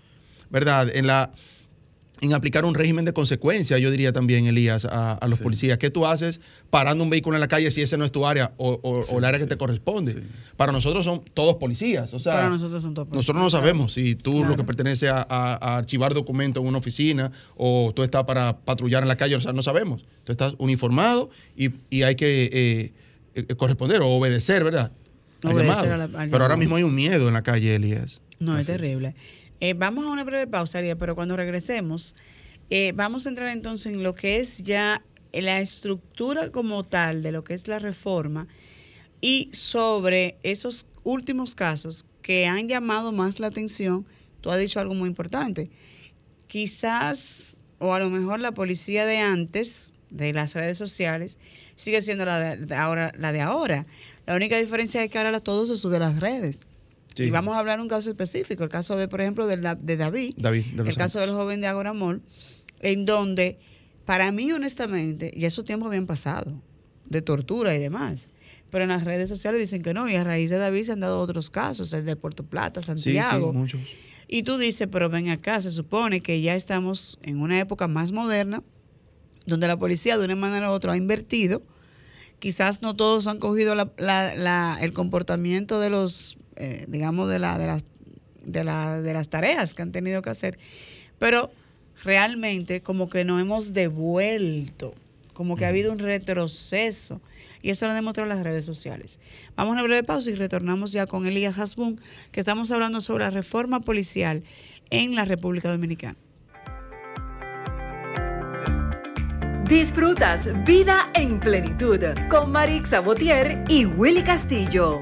[0.49, 0.89] ¿verdad?
[0.95, 1.31] En la
[2.21, 5.77] en aplicar un régimen de consecuencia, yo diría también, Elías, a, los policías.
[5.77, 8.53] ¿Qué tú haces parando un vehículo en la calle si ese no es tu área
[8.57, 10.23] o, el área que te corresponde?
[10.55, 12.13] Para nosotros son todos policías.
[12.13, 13.27] O sea, Para nosotros son todos policías.
[13.27, 17.91] Nosotros no sabemos si tú lo que pertenece a, archivar documentos en una oficina o
[17.95, 20.05] tú estás para patrullar en la calle, o sea, no sabemos.
[20.23, 22.93] Tú estás uniformado y, hay que eh,
[23.35, 24.91] eh, corresponder o obedecer, ¿verdad?
[25.43, 28.21] Obedecer Pero ahora mismo hay un miedo en la calle, Elías.
[28.39, 29.15] No, es terrible.
[29.59, 32.15] Eh, vamos a una breve pausa, pero cuando regresemos,
[32.69, 37.31] eh, vamos a entrar entonces en lo que es ya la estructura como tal de
[37.31, 38.47] lo que es la reforma
[39.21, 44.05] y sobre esos últimos casos que han llamado más la atención.
[44.41, 45.69] Tú has dicho algo muy importante.
[46.47, 51.39] Quizás, o a lo mejor la policía de antes, de las redes sociales,
[51.75, 53.85] sigue siendo la de, ahora, la de ahora.
[54.25, 56.61] La única diferencia es que ahora todo se sube a las redes.
[57.17, 60.33] Y vamos a hablar un caso específico, el caso de, por ejemplo, de, de David,
[60.45, 62.21] el caso del joven de Agora Mall,
[62.79, 63.57] en donde,
[64.05, 66.61] para mí, honestamente, y esos tiempos habían pasado,
[67.05, 68.29] de tortura y demás.
[68.69, 70.99] Pero en las redes sociales dicen que no, y a raíz de David se han
[70.99, 73.51] dado otros casos, el de Puerto Plata, Santiago.
[73.51, 73.81] Sí, muchos.
[74.27, 78.11] Y tú dices, pero ven acá, se supone que ya estamos en una época más
[78.11, 78.61] moderna,
[79.45, 81.61] donde la policía de una manera u otra ha invertido.
[82.39, 87.83] Quizás no todos han cogido el comportamiento de los eh, digamos, de, la, de, las,
[88.43, 88.63] de,
[89.03, 90.57] de las tareas que han tenido que hacer.
[91.19, 91.51] Pero
[92.03, 94.93] realmente como que no hemos devuelto,
[95.33, 97.21] como que ha habido un retroceso.
[97.61, 99.19] Y eso lo han demostrado las redes sociales.
[99.55, 101.99] Vamos a una breve pausa y retornamos ya con Elías Hasbun,
[102.31, 104.43] que estamos hablando sobre la reforma policial
[104.89, 106.17] en la República Dominicana.
[109.67, 115.01] Disfrutas Vida en Plenitud con Marix Sabotier y Willy Castillo.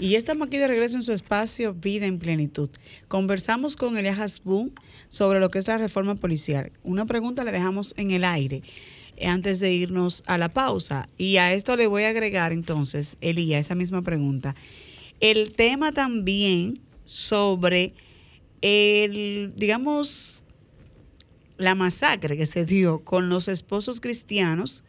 [0.00, 2.70] Y estamos aquí de regreso en su espacio Vida en Plenitud.
[3.08, 4.72] Conversamos con Elías Hasbun
[5.08, 6.70] sobre lo que es la reforma policial.
[6.84, 8.62] Una pregunta le dejamos en el aire
[9.16, 11.08] eh, antes de irnos a la pausa.
[11.18, 14.54] Y a esto le voy a agregar entonces, Elías, esa misma pregunta.
[15.18, 17.92] El tema también sobre
[18.62, 20.44] el, digamos,
[21.56, 24.84] la masacre que se dio con los esposos cristianos,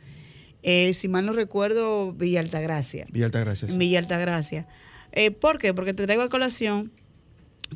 [0.62, 3.08] eh, si mal no recuerdo, Villa Altagracia.
[3.12, 3.68] Villa Altagracia.
[3.68, 4.68] En Villa Altagracia.
[5.12, 5.74] Eh, ¿Por qué?
[5.74, 6.92] Porque te traigo a colación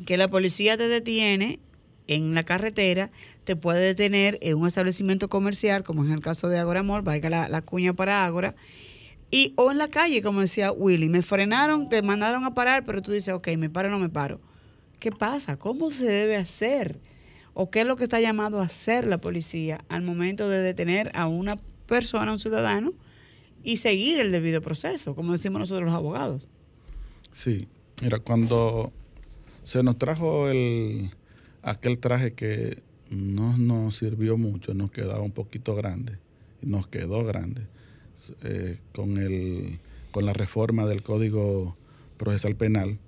[0.06, 1.60] que la policía te detiene
[2.06, 3.10] en la carretera,
[3.44, 7.30] te puede detener en un establecimiento comercial, como en el caso de Agora Mall, vaya
[7.30, 8.54] la, la cuña para Agora,
[9.30, 13.02] y o en la calle, como decía Willy, me frenaron, te mandaron a parar, pero
[13.02, 14.40] tú dices, ok, me paro o no me paro.
[15.00, 15.56] ¿Qué pasa?
[15.56, 17.00] ¿Cómo se debe hacer?
[17.52, 21.10] ¿O qué es lo que está llamado a hacer la policía al momento de detener
[21.14, 22.92] a una persona, a un ciudadano,
[23.62, 26.48] y seguir el debido proceso, como decimos nosotros los abogados?
[27.34, 27.68] Sí,
[28.00, 28.92] mira, cuando
[29.64, 31.10] se nos trajo el
[31.62, 36.18] aquel traje que no nos sirvió mucho, nos quedaba un poquito grande,
[36.62, 37.62] nos quedó grande,
[38.42, 39.78] eh, con, el,
[40.10, 41.76] con la reforma del Código
[42.16, 42.98] Procesal Penal,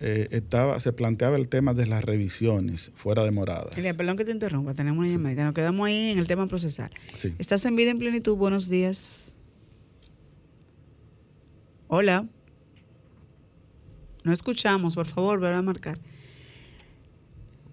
[0.00, 3.70] eh, estaba, se planteaba el tema de las revisiones fuera de morada.
[3.96, 6.90] perdón que te interrumpa, tenemos una llamada, nos quedamos ahí en el tema procesal.
[7.16, 7.34] Sí.
[7.38, 8.36] ¿Estás en vida en plenitud?
[8.36, 9.36] Buenos días.
[11.86, 12.26] Hola.
[14.24, 15.98] No escuchamos, por favor, ver a marcar.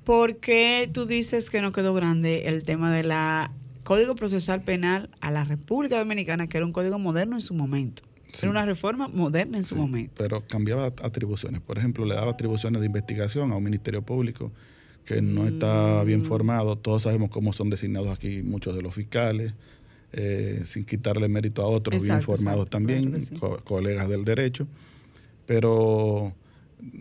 [0.04, 3.52] ¿Por qué tú dices que no quedó grande el tema de la
[3.84, 8.04] Código Procesal Penal a la República Dominicana, que era un código moderno en su momento?
[8.42, 10.14] Era una reforma moderna en su momento.
[10.18, 11.62] Pero cambiaba atribuciones.
[11.62, 14.52] Por ejemplo, le daba atribuciones de investigación a un ministerio público
[15.06, 16.26] que no está bien mm.
[16.26, 16.76] formado.
[16.76, 19.54] Todos sabemos cómo son designados aquí muchos de los fiscales,
[20.14, 23.18] eh, sin quitarle mérito a otros bien formados también,
[23.64, 24.68] colegas del derecho
[25.50, 26.32] pero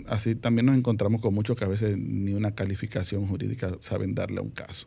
[0.07, 4.39] así también nos encontramos con muchos que a veces ni una calificación jurídica saben darle
[4.39, 4.87] a un caso.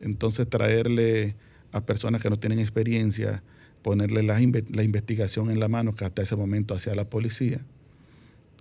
[0.00, 1.34] Entonces traerle
[1.72, 3.42] a personas que no tienen experiencia,
[3.82, 7.60] ponerle la, investigación en la mano que hasta ese momento hacía la policía,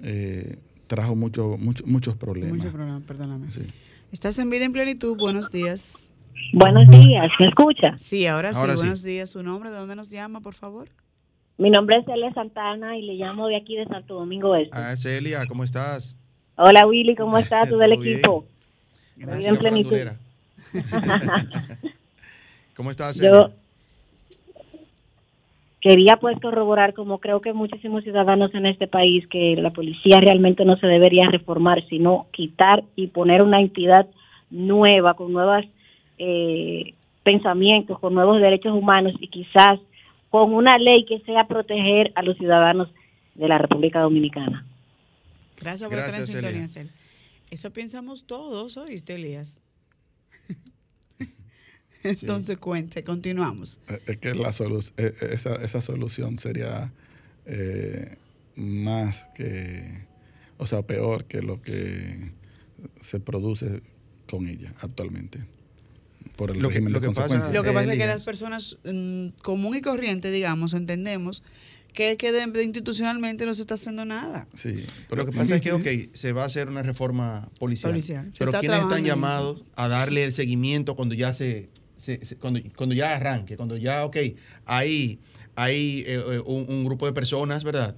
[0.02, 2.58] eh, trajo mucho, muchos problemas.
[2.58, 3.47] Muchos problemas, perdóname.
[4.12, 6.13] Estás en vida en plenitud, buenos días.
[6.54, 7.97] Buenos días, ¿me escucha?
[7.97, 9.30] Sí, ahora, sí, buenos días.
[9.30, 9.69] ¿Su nombre?
[9.69, 10.89] ¿De dónde nos llama, por favor?
[11.62, 14.76] Mi nombre es Celia Santana y le llamo de aquí de Santo Domingo Este.
[14.76, 16.17] Ah, Celia, ¿cómo estás?
[16.56, 18.45] Hola Willy, ¿cómo estás tú del equipo?
[19.15, 19.60] Gracias,
[22.76, 23.30] ¿Cómo estás, Celia?
[23.30, 23.52] Yo
[25.82, 30.65] quería pues corroborar, como creo que muchísimos ciudadanos en este país, que la policía realmente
[30.65, 34.08] no se debería reformar, sino quitar y poner una entidad
[34.50, 35.63] nueva, con nuevos
[36.17, 39.80] eh, pensamientos, con nuevos derechos humanos y quizás
[40.31, 42.89] con una ley que sea proteger a los ciudadanos
[43.35, 44.65] de la República Dominicana.
[45.59, 46.65] Gracias por estar en sintonía,
[47.51, 49.61] Eso pensamos todos, ¿oíste, Elías?
[52.03, 53.81] Entonces, cuente, continuamos.
[53.89, 56.91] Eh, Es que la solu eh, eh, esa, esa solución sería
[57.45, 58.15] eh,
[58.55, 60.05] más que,
[60.57, 62.31] o sea, peor que lo que
[63.01, 63.83] se produce
[64.29, 65.39] con ella actualmente.
[66.35, 67.51] Por el Lo que- régimen lo de que pasa-.
[67.51, 71.43] Lo que Eh, es que las personas mm, común y corriente, digamos, entendemos
[71.93, 74.47] que, que de- de institucionalmente no se está haciendo nada.
[74.55, 77.91] Sí, Pero lo que pasa es que, ok, se va a hacer una reforma policial.
[77.91, 78.31] Policial.
[78.37, 82.59] Pero está ¿quiénes están llamados a darle el seguimiento cuando ya se, se- se- cuando,
[82.75, 84.17] cuando ya arranque, cuando ya, ok,
[84.65, 85.19] hay,
[85.55, 87.95] hay eh, eh, un, un grupo de personas, ¿verdad?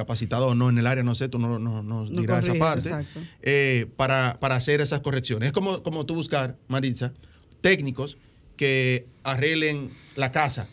[0.00, 2.90] Capacitado o no en el área, no sé, tú no no, No dirás esa corriges,
[2.90, 5.48] parte, eh, para, para hacer esas correcciones.
[5.48, 7.12] Es como, como tú buscar, Maritza,
[7.60, 8.16] técnicos
[8.56, 10.68] que arreglen la casa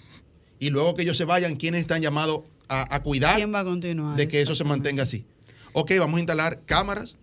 [0.59, 3.63] y luego que ellos se vayan, ¿quiénes están llamados a, a cuidar ¿Quién va a
[3.65, 4.15] continuar?
[4.15, 5.25] de que eso se mantenga así.
[5.73, 7.17] Ok, vamos a instalar cámaras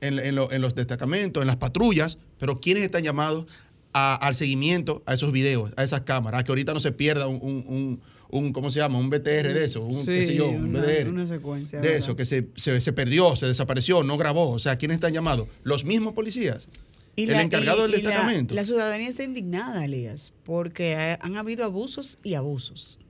[0.00, 3.46] en, en lo- en los destacamentos, en las patrullas, pero ¿quiénes están llamados
[3.92, 6.40] a- al seguimiento a esos videos, a esas cámaras?
[6.40, 8.00] A que ahorita no se pierda un, un- un-
[8.32, 8.98] un, ¿cómo se llama?
[8.98, 11.08] Un BTR de eso, un, qué sé yo, un una- BDR.
[11.08, 11.98] una secuencia, De ¿verdad?
[12.04, 14.50] eso, que se, se, se perdió, se desapareció, no grabó.
[14.50, 15.48] O sea, ¿quiénes están llamados?
[15.62, 16.68] Los mismos policías.
[17.16, 18.54] Y el la- encargado y- del y destacamento.
[18.54, 23.00] La, ciudadanía está indignada, Elías, porque ha- han habido abusos y abusos.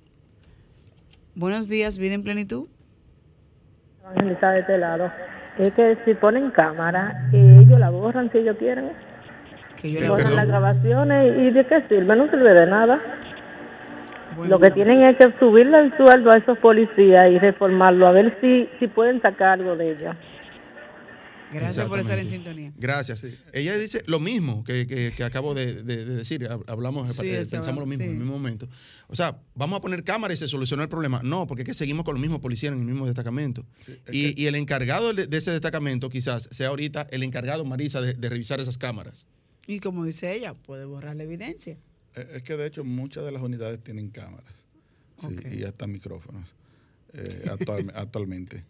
[1.34, 2.66] Buenos días, vida en plenitud.
[4.02, 5.10] Evangelizar de este lado.
[5.58, 8.90] Es que si ponen cámara, ellos la borran si ellos quieren.
[9.80, 10.36] Que yo Eh, le Borran perdón.
[10.36, 12.16] las grabaciones y ¿de qué sirve?
[12.16, 12.98] No sirve de nada.
[14.40, 18.12] Bueno, Lo que tienen es que subirle el sueldo a esos policías y reformarlo, a
[18.12, 20.16] ver si, si pueden sacar algo de ellos.
[21.52, 22.72] Gracias por estar en sintonía.
[22.76, 23.24] Gracias.
[23.52, 26.42] Ella dice lo mismo que, que- que acabo de, de- de decir.
[26.48, 28.68] Hab- Hablamos, Sí, eh, pensamos lo mismo en el mismo momento.
[29.08, 31.20] O sea, vamos a poner cámaras y se solucionó el problema.
[31.24, 33.64] No, porque es que seguimos con los mismos policías en el mismo destacamento.
[34.12, 38.00] Y, que- y el encargado de, de ese destacamento quizás sea ahorita el encargado, Marisa,
[38.00, 39.26] de, de revisar esas cámaras.
[39.66, 41.76] Y como dice ella, puede borrar la evidencia.
[42.16, 44.54] Eh, Es que de hecho muchas de las unidades tienen cámaras
[45.18, 46.48] sí, y hasta micrófonos
[47.12, 48.64] eh, actual- actualmente.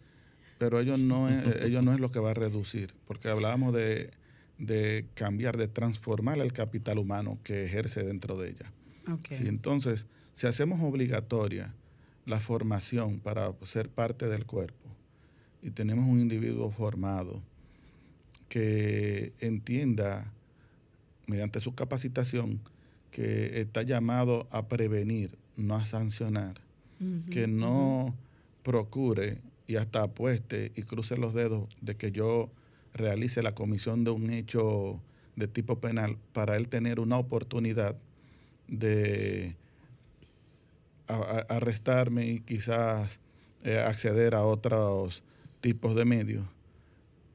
[0.57, 3.73] Pero ellos no, es, eh, ellos no es lo que va a reducir, porque hablábamos
[3.73, 4.11] de,
[4.59, 8.71] de cambiar, de transformar el capital humano que ejerce dentro de ella.
[9.11, 9.27] Ok.
[9.31, 11.73] Sí, entonces, si hacemos obligatoria
[12.25, 14.95] la formación para ser parte del cuerpo
[15.63, 17.41] y tenemos un individuo formado
[18.47, 20.31] que entienda
[21.27, 22.59] mediante su capacitación
[23.11, 26.55] que está llamado a prevenir, no a sancionar,
[27.29, 28.15] que no
[28.63, 32.49] procure y hasta apueste y cruce los dedos de que yo
[32.93, 34.99] realice la comisión de un hecho
[35.35, 37.95] de tipo penal para él tener una oportunidad
[38.67, 39.55] de
[41.07, 43.19] a- a- arrestarme y quizás
[43.63, 45.23] eh, acceder a otros
[45.61, 46.45] tipos de medios.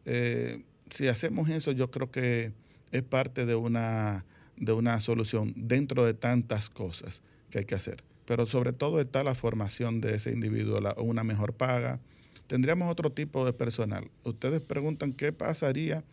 [0.04, 2.52] Eh, si hacemos eso, yo creo que
[2.92, 4.24] es parte de una,
[4.56, 8.02] de una solución dentro de tantas cosas que hay que hacer.
[8.26, 12.00] Pero sobre todo está la formación de ese individuo, la- una mejor paga.
[12.46, 14.10] Tendríamos otro tipo de personal.
[14.24, 16.04] Ustedes preguntan qué pasaría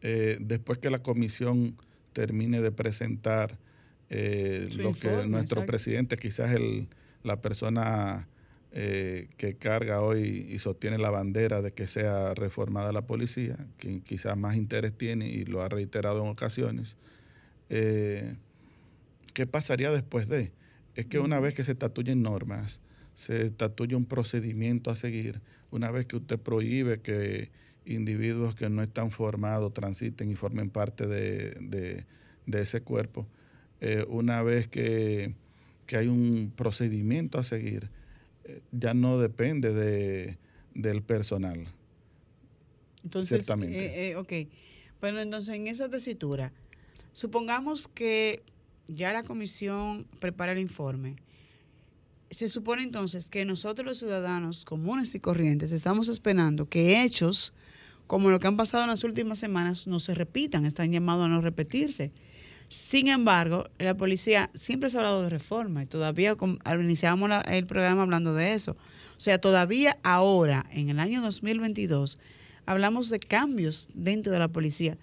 [0.00, 1.76] eh, después que la comisión
[2.12, 3.58] termine de presentar
[4.10, 5.66] eh, lo que nuestro exacto.
[5.66, 6.88] presidente, quizás el,
[7.22, 8.26] la persona
[8.74, 14.00] eh, que carga hoy y sostiene la bandera de que sea reformada la policía, quien
[14.00, 16.96] quizás más interés tiene y lo ha reiterado en ocasiones,
[17.68, 18.34] eh,
[19.34, 20.52] ¿qué pasaría después de?
[20.94, 22.80] Es que una vez que se estatuyen normas,
[23.14, 27.50] se estatuye un procedimiento a seguir, una vez que usted prohíbe que
[27.84, 32.06] individuos que no están formados transiten y formen parte de,
[32.46, 33.26] ese cuerpo,
[33.82, 35.34] eh, una vez que,
[35.84, 37.90] que hay un procedimiento a seguir,
[38.70, 40.38] ya no depende de,
[40.74, 41.66] del personal.
[43.04, 43.78] Entonces, Ciertamente.
[43.78, 44.32] eh, eh, ok.
[45.00, 46.52] Bueno, entonces en esa tesitura,
[47.12, 48.42] supongamos que
[48.88, 51.16] ya la comisión prepara el informe.
[52.30, 57.52] Se supone entonces que nosotros los ciudadanos comunes y corrientes estamos esperando que hechos
[58.06, 61.28] como lo que han pasado en las últimas semanas no se repitan, están llamados a
[61.28, 62.12] no repetirse.
[62.72, 66.34] Sin embargo, la policía siempre se ha hablado de reforma y todavía
[66.80, 68.72] iniciábamos el programa hablando de eso.
[68.72, 72.18] O sea, todavía ahora, en el año 2022,
[72.64, 74.96] hablamos de cambios dentro de la policía.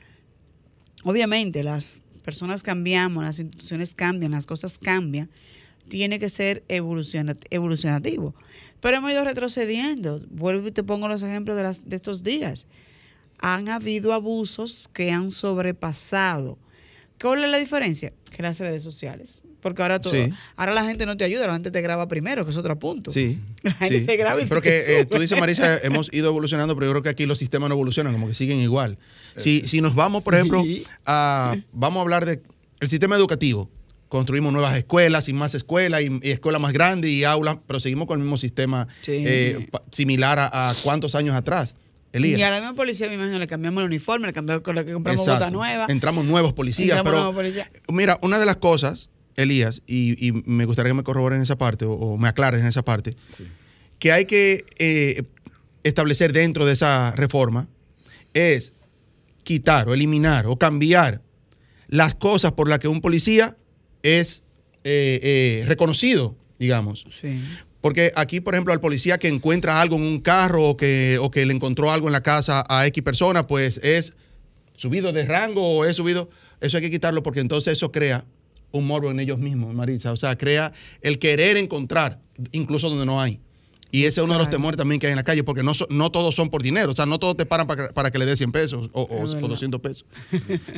[1.04, 5.30] Obviamente, las personas cambiamos, las instituciones cambian, las cosas cambian.
[5.90, 8.34] Tiene que ser evoluciona- evolucionativo.
[8.82, 10.22] Pero hemos ido retrocediendo.
[10.32, 12.66] Vuelvo y te pongo los ejemplos de, las, de estos días.
[13.38, 16.58] Han habido abusos que han sobrepasado
[17.22, 18.14] ¿Cuál es la diferencia?
[18.32, 19.44] Que las redes sociales.
[19.62, 20.32] Porque ahora todo, Sí.
[20.56, 23.12] ahora la gente no te ayuda, la gente te graba primero, que es otro punto.
[23.12, 23.40] Sí.
[23.64, 24.06] La gente sí.
[24.06, 26.92] te graba y Pero te que eh, tú dices, Marisa, hemos ido evolucionando, pero yo
[26.94, 28.98] creo que aquí los sistemas no evolucionan, como que siguen igual.
[29.36, 30.38] Si, si nos vamos, por Sí.
[30.40, 30.64] ejemplo,
[31.06, 32.42] a, vamos a hablar de
[32.80, 33.70] el sistema educativo.
[34.08, 38.08] Construimos nuevas escuelas y más escuelas y, y escuelas más grandes y aulas, pero seguimos
[38.08, 39.12] con el mismo sistema Sí.
[39.26, 41.76] eh, similar a, a cuántos años atrás.
[42.12, 42.40] Elías.
[42.40, 44.84] Y a la misma policía, me imagino, le cambiamos el uniforme, le cambiamos con la
[44.84, 45.46] que compramos Exacto.
[45.46, 45.86] bota nueva.
[45.90, 47.72] Entramos nuevos policías, Entramos pero nuevos policías.
[47.92, 51.58] mira, una de las cosas, Elías, y, y me gustaría que me corroboren en esa
[51.58, 53.16] parte o, o me aclares en esa parte,
[54.00, 55.24] que hay que eh,
[55.84, 57.68] establecer dentro de esa reforma
[58.34, 58.74] es
[59.44, 61.22] quitar o eliminar o cambiar
[61.88, 63.58] las cosas por las que un policía
[64.04, 64.44] es
[64.84, 67.06] eh, eh, reconocido, digamos.
[67.10, 67.42] Sí.
[67.82, 71.32] Porque aquí, por ejemplo, al policía que encuentra algo en un carro o que, o
[71.32, 74.14] que le encontró algo en la casa a X persona, pues es
[74.76, 76.30] subido de rango o es subido.
[76.62, 78.26] Eso hay que quitarlo porque entonces eso crea
[78.72, 80.12] un morbo en ellos mismos, Marisa.
[80.12, 82.20] O sea, crea el querer encontrar,
[82.52, 83.40] incluso donde no hay.
[83.92, 85.72] Y ese es uno de los temores también que hay en la calle, porque no,
[85.90, 86.92] no todos son por dinero.
[86.92, 89.02] O sea, no todos te paran para que, para que le des 100 pesos o,
[89.02, 89.50] o- o verdad.
[89.50, 90.06] 200 pesos.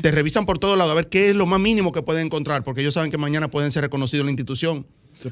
[0.01, 2.63] te revisan por todos lados a ver qué es lo más mínimo que pueden encontrar,
[2.63, 4.85] porque ellos saben que mañana pueden ser reconocidos en la institución.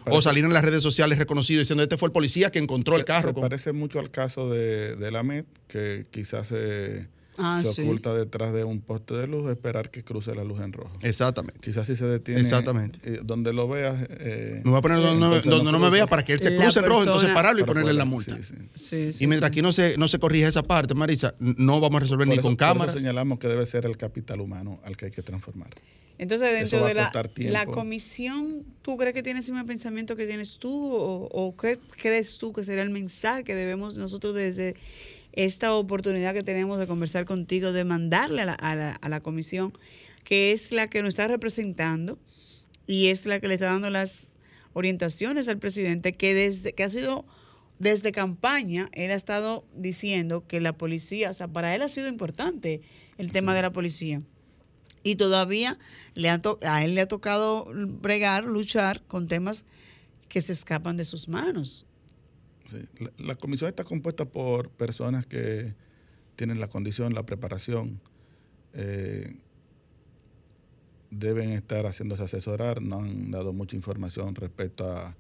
[0.07, 3.05] O salir en las redes sociales reconocido diciendo este fue el policía que encontró el
[3.05, 3.29] carro.
[3.29, 7.07] Se con- parece mucho al caso de, de la MED, que quizás se,
[7.41, 7.81] Ah, se sí.
[7.83, 10.97] oculta detrás de un poste de luz, esperar que cruce la luz en rojo.
[11.01, 11.59] Exactamente.
[11.59, 12.41] Quizás si se detiene.
[12.41, 12.99] Exactamente.
[13.03, 13.95] eh, donde lo veas.
[14.09, 16.51] eh, Me voy a poner donde, no, donde no me vea para que él se
[16.51, 18.37] La cruce en rojo, entonces pararlo y ponerle la poder- multa.
[18.37, 18.55] sí, sí.
[18.75, 19.53] Sí, sí, Y mientras sí.
[19.53, 22.33] aquí no se, no se corrige esa parte, Marisa, no vamos a resolver Por ni
[22.35, 22.95] eso- con por eso cámaras.
[22.95, 25.69] señalamos que debe ser el capital humano al que hay que transformar.
[26.17, 30.57] Entonces, dentro de la, la comisión, ¿tú crees que tienes el mismo pensamiento que tienes
[30.57, 30.69] tú?
[30.93, 34.75] ¿O, o qué crees tú que será el mensaje que debemos nosotros desde
[35.33, 39.19] esta oportunidad que tenemos de conversar contigo, de mandarle a la, a la- a la
[39.21, 39.73] comisión,
[40.23, 42.17] que es la que nos está representando
[42.87, 44.35] y es la que le está dando las
[44.73, 47.25] orientaciones al presidente, que desde que ha sido
[47.79, 52.07] desde campaña, él ha estado diciendo que la policía, o sea, para él ha sido
[52.09, 52.81] importante
[53.17, 54.21] el tema de la policía.
[55.01, 55.79] Y todavía
[56.13, 59.63] le ha to- a él le ha tocado bregar, luchar con temas
[60.27, 61.85] que se escapan de sus manos.
[62.69, 62.85] Sí.
[62.99, 65.73] La, la comisión está compuesta por personas que
[66.35, 67.99] tienen la condición, la preparación,
[68.73, 69.35] eh,
[71.11, 75.15] deben estar haciéndose asesorar, no han dado mucha información respecto a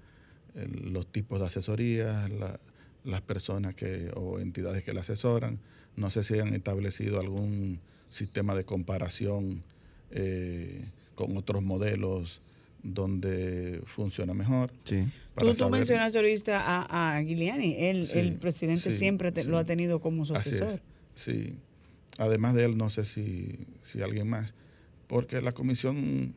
[0.55, 2.59] eh, los tipos de asesorías, la-
[3.03, 5.59] las personas que o entidades que la asesoran.
[5.95, 7.79] No sé si han establecido algún
[8.09, 9.61] sistema de comparación
[10.11, 10.85] eh,
[11.15, 12.41] con otros modelos
[12.83, 14.71] donde funciona mejor.
[14.83, 15.05] Sí.
[15.37, 19.47] Tú, tú mencionaste ahorita a, a Giuliani, él, Sí, el presidente sí, siempre te- sí.
[19.47, 20.81] lo ha tenido como su Así es, asesor.
[21.15, 21.55] Sí.
[22.17, 24.53] Además de él, no sé si, si alguien más,
[25.07, 26.33] porque la comisión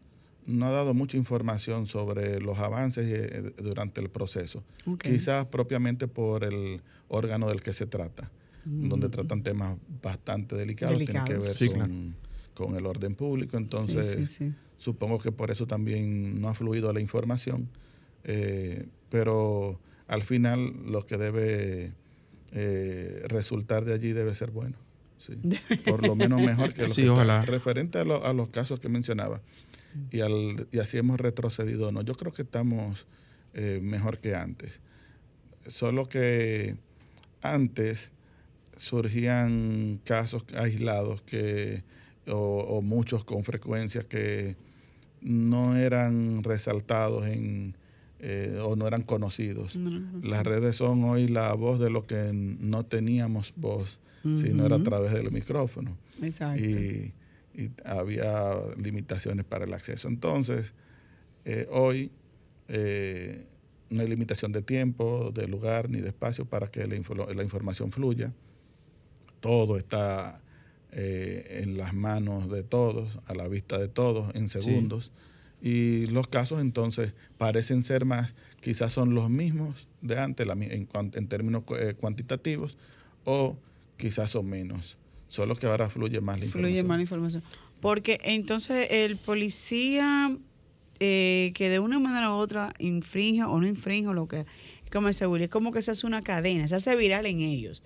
[0.46, 4.62] no ha dado mucha información sobre los avances eh, durante el proceso.
[5.02, 8.30] Quizás propiamente por el órgano del que se trata,
[8.64, 11.56] donde tratan temas bastante delicados, tienen que ver Delicados.
[11.56, 11.92] Sí, con, claro.
[12.54, 13.56] Con el orden público.
[13.56, 14.52] Entonces, sí, sí, sí.
[14.78, 17.68] supongo que por eso también no ha fluido la información,
[18.24, 21.92] eh, pero al final lo que debe
[22.52, 24.76] eh, resultar de allí debe ser bueno.
[25.18, 25.34] sí.
[25.84, 27.14] Por lo menos mejor que lo Sí, que está.
[27.14, 27.44] ojalá.
[27.44, 29.40] Referente a, lo- a los casos que mencionaba,
[30.10, 33.06] y, al, y así hemos retrocedido, no, yo creo que estamos
[33.54, 34.80] eh, mejor que antes.
[35.66, 36.76] Solo que
[37.40, 38.10] antes
[38.76, 41.84] surgían casos aislados que
[42.28, 44.56] o, o muchos con frecuencia que
[45.20, 47.76] no eran resaltados en
[48.24, 49.74] eh, o no eran conocidos.
[49.74, 53.98] No, no, no, Las redes son hoy la voz de lo que no teníamos voz,
[54.22, 56.62] sino era a través del micrófono Exacto.
[56.62, 57.12] y,
[57.54, 60.06] y había limitaciones para el acceso.
[60.06, 60.72] Entonces,
[61.44, 62.12] eh, hoy
[62.68, 63.44] eh,
[63.90, 66.94] no hay limitación de tiempo, de lugar ni de espacio para que la
[67.42, 68.32] información fluya.
[69.40, 70.41] Todo está
[70.92, 75.10] eh, en las manos de todos, a la vista de todos, en segundos.
[75.60, 80.88] Y los casos entonces parecen ser más, quizás son los mismos de antes la en,
[80.92, 82.76] en términos eh, cuantitativos,
[83.24, 83.56] o
[83.96, 84.96] quizás son menos.
[85.28, 86.72] Solo que ahora fluye más la información.
[86.72, 87.42] Fluye más la información.
[87.80, 90.36] Porque entonces el policía
[91.00, 94.44] eh, que de una manera u otra infringe o no infringe o lo que
[94.92, 97.82] como dice Willy, es como que se hace una cadena, se hace viral en ellos.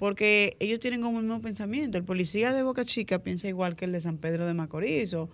[0.00, 1.98] Porque ellos tienen como el mismo pensamiento.
[1.98, 5.28] El policía de Boca Chica piensa igual que el de San Pedro de Macorís o,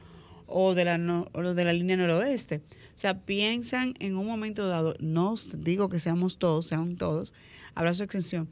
[0.48, 2.62] o de la no- o de la línea noroeste.
[2.92, 7.32] O sea, piensan en un momento dado, no digo que seamos todos, sean todos,
[7.76, 8.48] habrá su excepción,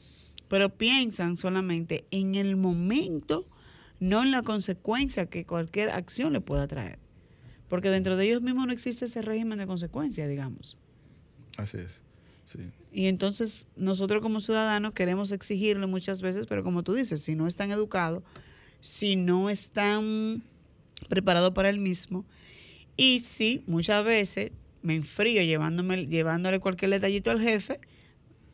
[0.46, 3.48] pero piensan solamente en el momento,
[3.98, 7.00] no en la consecuencia que cualquier acción le pueda traer.
[7.68, 10.78] porque dentro de ellos mismos no existe ese régimen de consecuencia, digamos.
[11.56, 11.98] Así es.
[12.46, 12.60] Sí.
[12.94, 17.48] Y entonces nosotros como ciudadanos queremos exigirlo muchas veces, pero como tú dices, si no
[17.48, 18.22] están educados,
[18.78, 20.44] si no están
[21.08, 22.24] preparados para el mismo,
[22.96, 27.80] y sí, muchas veces me enfrío llevándome, llevándole cualquier detallito al jefe,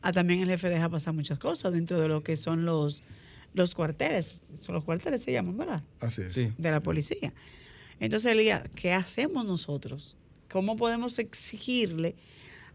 [0.01, 3.03] a también el jefe deja pasar muchas cosas dentro de lo que son los,
[3.53, 4.41] los cuarteles.
[4.55, 5.83] Son los cuarteles se llaman, ¿verdad?
[5.99, 6.33] Así es.
[6.33, 6.51] Sí.
[6.57, 7.31] De la policía.
[7.99, 10.17] Entonces, Elías, ¿qué hacemos nosotros?
[10.49, 12.15] ¿Cómo podemos exigirle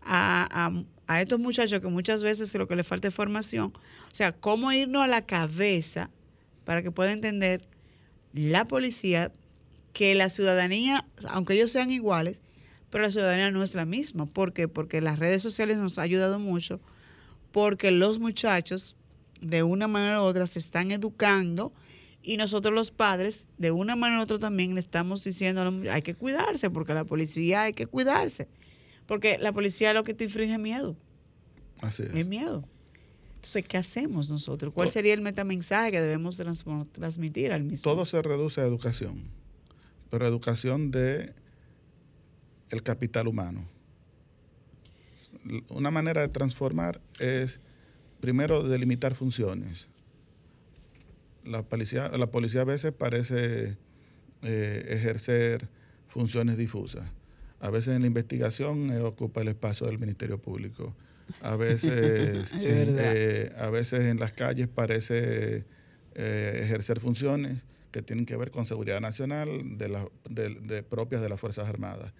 [0.06, 0.66] a,
[1.08, 3.72] a- estos muchachos que muchas veces lo que les falta es formación?
[4.10, 6.10] O sea, ¿cómo irnos a la cabeza
[6.64, 7.62] para que pueda entender
[8.32, 9.32] la policía
[9.92, 12.40] que la ciudadanía, aunque ellos sean iguales,
[12.90, 14.26] pero la ciudadanía no es la misma?
[14.26, 14.68] ¿Por qué?
[14.68, 16.80] Porque las redes sociales nos ha ayudado mucho,
[17.52, 18.96] porque los muchachos
[19.40, 21.72] de una manera u otra se están educando
[22.22, 26.14] y nosotros los padres de una manera u otra también le estamos diciendo hay que
[26.14, 28.48] cuidarse porque la policía hay que cuidarse
[29.06, 30.96] porque la policía lo que te infringe es miedo
[31.80, 32.14] Así es.
[32.14, 32.68] es miedo
[33.36, 36.42] entonces qué hacemos nosotros cuál sería el metamensaje que debemos
[36.92, 39.22] transmitir al mismo Todo se reduce a educación,
[40.10, 41.32] pero educación de
[42.70, 43.64] el capital humano.
[45.68, 47.60] Una manera de transformar es
[48.20, 49.86] primero delimitar funciones.
[51.44, 53.76] La policía, la policía a veces parece
[54.42, 55.68] eh, ejercer
[56.08, 57.08] funciones difusas.
[57.60, 60.94] A veces en la investigación eh, ocupa el espacio del Ministerio Público.
[61.40, 61.90] A veces,
[62.62, 65.64] eh, a veces en las calles parece
[66.14, 71.22] eh, ejercer funciones que tienen que ver con seguridad nacional de la- de- de propias
[71.22, 72.12] de las Fuerzas Armadas.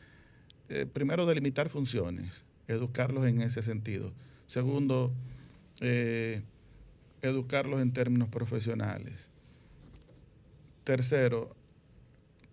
[0.92, 2.32] Primero, delimitar funciones,
[2.66, 4.12] educarlos en ese sentido.
[4.48, 5.12] Segundo,
[7.22, 9.14] educarlos en términos profesionales.
[10.84, 11.54] Tercero,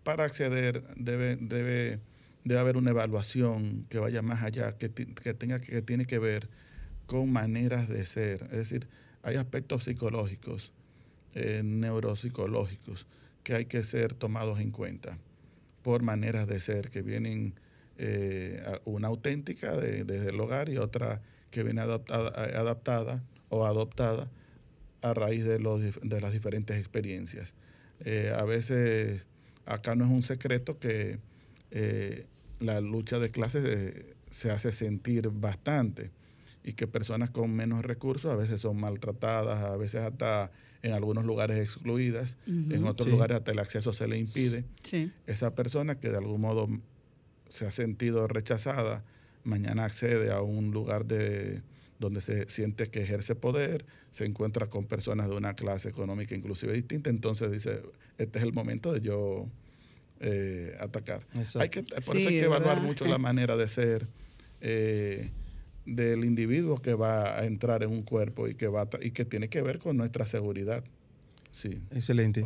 [0.03, 1.99] para acceder debe, debe,
[2.43, 6.49] debe haber una evaluación que vaya más allá, que, que tenga que tiene que ver
[7.05, 8.43] con maneras de ser.
[8.51, 8.87] Es decir,
[9.21, 10.71] hay aspectos psicológicos,
[11.35, 13.07] eh, neuropsicológicos,
[13.43, 15.17] que hay que ser tomados en cuenta
[15.81, 17.55] por maneras de ser que vienen,
[17.97, 21.21] eh, una auténtica de- desde el hogar y otra
[21.51, 24.29] que viene adaptada, adaptada o adoptada
[25.01, 27.53] a raíz de, los, de las diferentes experiencias.
[27.99, 29.25] Eh, a veces
[29.65, 31.19] acá no es un secreto que
[32.63, 36.11] la lucha de clases eh, se hace sentir bastante
[36.63, 40.51] y que personas con menos recursos a veces son maltratadas, a veces hasta
[40.81, 43.11] en algunos lugares excluidas, en otros Sí.
[43.11, 44.65] lugares hasta el acceso se le impide.
[44.83, 46.67] sí Esa persona que de algún modo
[47.49, 49.03] se ha sentido rechazada,
[49.43, 51.61] mañana accede a un lugar de
[51.99, 56.73] donde se siente que ejerce poder, se encuentra con personas de una clase económica inclusive
[56.73, 57.81] distinta, entonces dice,
[58.17, 59.47] este es el momento de yo
[60.23, 61.21] eh, atacar.
[61.35, 61.59] Exacto.
[61.59, 62.87] Hay que, por Sí, eso hay que evaluar verdad.
[62.87, 64.07] mucho la manera de ser
[64.61, 65.29] eh,
[65.85, 69.49] del individuo que va a entrar en un cuerpo y que, va y que tiene
[69.49, 70.83] que ver con nuestra seguridad.
[71.51, 71.77] Sí.
[71.91, 72.43] Excelente.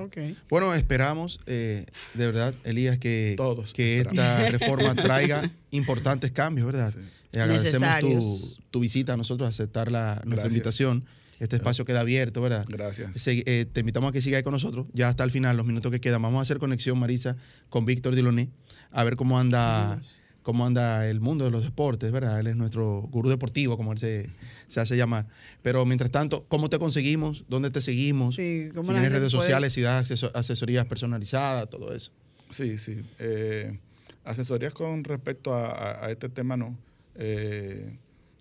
[0.50, 4.42] Bueno, esperamos, eh, de verdad, Elías, que, Todos que esperamos.
[4.42, 6.92] esta reforma traiga importantes cambios, ¿verdad?
[6.94, 7.00] Sí.
[7.34, 10.52] Eh, agradecemos tu, tu visita a nosotros, aceptar la, nuestra Gracias.
[10.54, 11.06] invitación.
[11.40, 12.66] Este espacio queda abierto, ¿verdad?
[12.68, 13.16] Gracias.
[13.22, 14.88] Se- eh, te invitamos a que sigas ahí con nosotros.
[14.94, 16.22] Ya hasta el final, los minutos que quedan.
[16.22, 17.38] Vamos a hacer conexión, Marisa,
[17.70, 18.50] con Víctor Diloné,
[18.92, 20.02] a ver cómo anda,
[20.42, 22.40] cómo anda el mundo de los deportes, ¿verdad?
[22.40, 24.30] Él es nuestro gurú deportivo, como él se,
[24.68, 25.28] se hace llamar.
[25.62, 27.44] Pero mientras tanto, ¿cómo te conseguimos?
[27.48, 28.34] ¿Dónde te seguimos?
[28.36, 32.12] Sí, ¿cómo si tienes redes puede- sociales, si das aseso- asesorías personalizadas, todo eso.
[32.50, 33.02] Sí, sí.
[33.20, 33.78] Eh,
[34.24, 36.78] asesorías con respecto a, a- a este tema no.
[37.16, 37.98] Eh,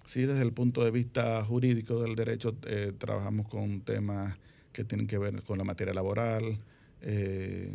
[0.06, 4.36] sí, desde el punto de vista jurídico del derecho, eh, trabajamos con temas
[4.72, 6.58] que tienen que ver con la materia laboral,
[7.02, 7.70] eh,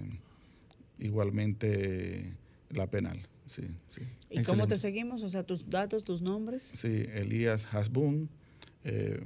[0.99, 2.33] igualmente
[2.69, 3.19] la penal.
[3.47, 4.01] Sí, sí.
[4.29, 5.23] ¿Y cómo te seguimos?
[5.23, 6.73] O sea, tus datos, tus nombres.
[6.75, 8.29] Sí, Elías Hasbun
[8.83, 9.21] eh,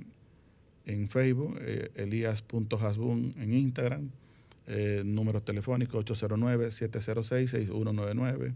[0.85, 4.09] en Facebook, eh, elías.hasbun en Instagram,
[4.67, 8.53] eh, número telefónico 809-706-6199.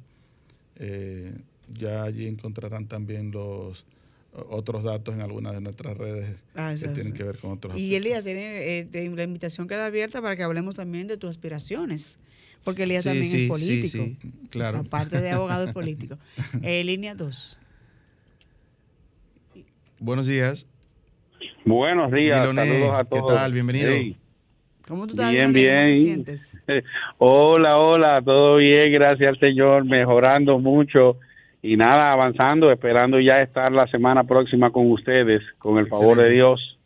[0.75, 1.33] Eh,
[1.73, 3.85] ya allí encontrarán también los
[4.33, 7.95] otros datos en algunas de nuestras redes Ah, que tienen que ver con otros Y.
[7.95, 12.19] Elías, tiene, eh, la invitación queda abierta para que hablemos también de tus aspiraciones.
[12.63, 14.03] Porque Elías Sí, también sí, es sí, político.
[14.03, 14.17] sí,
[14.49, 14.79] claro.
[14.79, 16.17] Aparte de abogado, es político.
[16.61, 17.57] Eh, línea 2.
[19.99, 20.67] Buenos días.
[21.65, 23.33] Buenos días, Diloné, saludos a ¿qué todos.
[23.33, 23.53] tal?
[23.53, 23.89] Bienvenido.
[23.91, 24.17] Hey.
[24.87, 25.31] ¿Cómo tú estás?
[25.31, 25.69] Bien, Diloné?
[25.75, 26.03] ¿Cómo te bien.
[26.05, 26.61] sientes?
[27.17, 31.17] Hola, hola, todo bien, gracias al Señor, mejorando mucho
[31.61, 36.31] y nada, avanzando, esperando ya estar la semana próxima con ustedes, con el favor de.
[36.31, 36.77] Dios.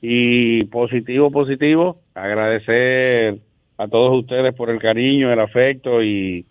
[0.00, 3.38] Y positivo, positivo, agradecer
[3.78, 6.44] a todos ustedes por el cariño, el afecto y,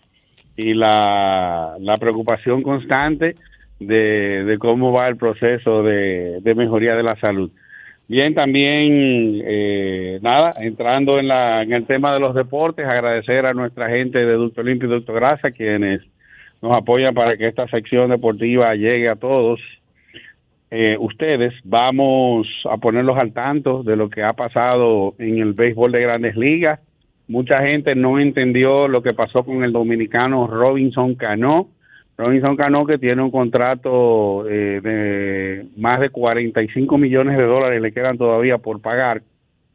[0.56, 3.36] y la, la preocupación constante
[3.80, 7.52] de, de cómo va el proceso de, de mejoría de la salud.
[8.08, 13.54] Bien, también, eh, nada, entrando en, la, en el tema de los deportes, agradecer a
[13.54, 16.02] nuestra gente de Ducto Limpio y Ducto Grasa, quienes
[16.62, 19.60] nos apoyan para que esta sección deportiva llegue a todos
[20.70, 21.54] eh, ustedes.
[21.64, 26.36] Vamos a ponerlos al tanto de lo que ha pasado en el béisbol de grandes
[26.36, 26.80] ligas.
[27.28, 31.70] Mucha gente no entendió lo que pasó con el dominicano Robinson Cano.
[32.18, 37.92] Robinson Cano que tiene un contrato eh, de más de 45 millones de dólares, le
[37.92, 39.24] quedan todavía por pagar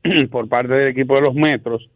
[0.30, 1.88] por parte del equipo de los Metros,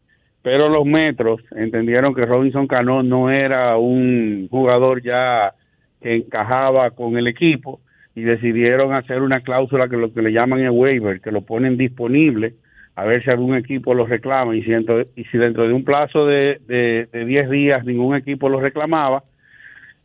[0.42, 5.52] pero los Metros entendieron que Robinson Cano no era un jugador ya
[6.00, 7.80] que encajaba con el equipo
[8.14, 11.76] y decidieron hacer una cláusula que lo que le llaman el waiver, que lo ponen
[11.76, 12.54] disponible
[12.96, 14.56] a ver si algún equipo lo reclama.
[14.56, 18.16] Y si dentro, y si dentro de un plazo de, de, de 10 días ningún
[18.16, 19.22] equipo lo reclamaba,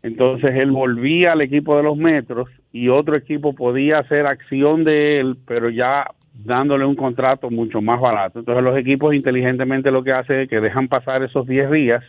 [0.03, 5.19] entonces él volvía al equipo de los metros y otro equipo podía hacer acción de
[5.19, 6.05] él, pero ya
[6.43, 8.39] dándole un contrato mucho más barato.
[8.39, 12.03] Entonces los equipos inteligentemente lo que hacen es que dejan pasar esos 10 días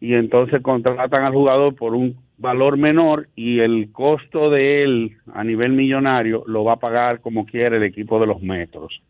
[0.00, 5.42] y entonces contratan al jugador por un valor menor y el costo de él a
[5.42, 9.02] nivel millonario lo va a pagar como quiere el equipo de los metros.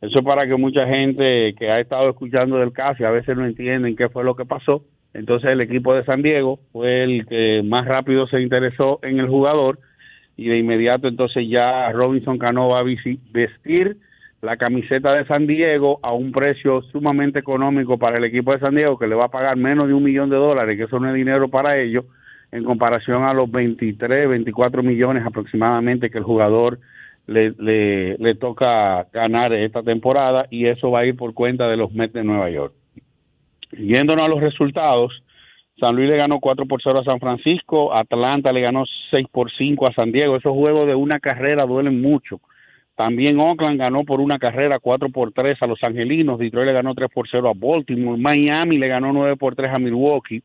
[0.00, 3.44] Eso para que mucha gente que ha estado escuchando del caso y a veces no
[3.44, 7.62] entienden qué fue lo que pasó, entonces el equipo de San Diego fue el que
[7.64, 9.78] más rápido se interesó en el jugador
[10.36, 13.96] y de inmediato entonces ya Robinson Cano va a vestir
[14.42, 18.74] la camiseta de San Diego a un precio sumamente económico para el equipo de San
[18.74, 21.08] Diego que le va a pagar menos de un millón de dólares, que eso no
[21.08, 22.06] es dinero para ellos,
[22.50, 26.78] en comparación a los 23, 24 millones aproximadamente que el jugador
[27.26, 27.50] le,
[28.18, 32.14] le, toca ganar esta temporada y eso va a ir por cuenta de los Mets
[32.14, 32.74] de Nueva York.
[33.72, 35.22] Yéndonos a los resultados,
[35.80, 39.50] San Luis le ganó 4 por 0 a San Francisco, Atlanta le ganó 6 por
[39.50, 40.36] 5 a San Diego.
[40.36, 42.40] Esos juegos de una carrera duelen mucho.
[42.96, 46.94] También Oakland ganó por una carrera 4 por 3 a Los Angelinos, Detroit le ganó
[46.94, 50.42] 3 por 0 a Baltimore, Miami le ganó 9 por 3 a Milwaukee,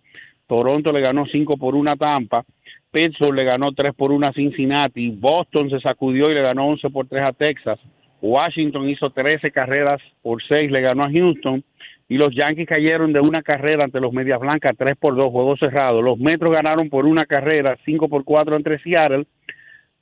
[0.47, 2.45] Toronto le ganó 5 por 1 a Tampa,
[2.91, 6.89] Pittsburgh le ganó 3 por 1 a Cincinnati, Boston se sacudió y le ganó 11
[6.91, 7.77] por 3 a Texas,
[8.21, 11.61] Washington hizo 13 carreras por 6, le ganó a Houston,
[12.07, 15.57] y los Yankees cayeron de una carrera ante los Medias Blancas, 3 por 2, juego
[15.57, 16.01] cerrado.
[16.01, 19.25] Los Metros ganaron por una carrera, 5 por 4 entre Seattle.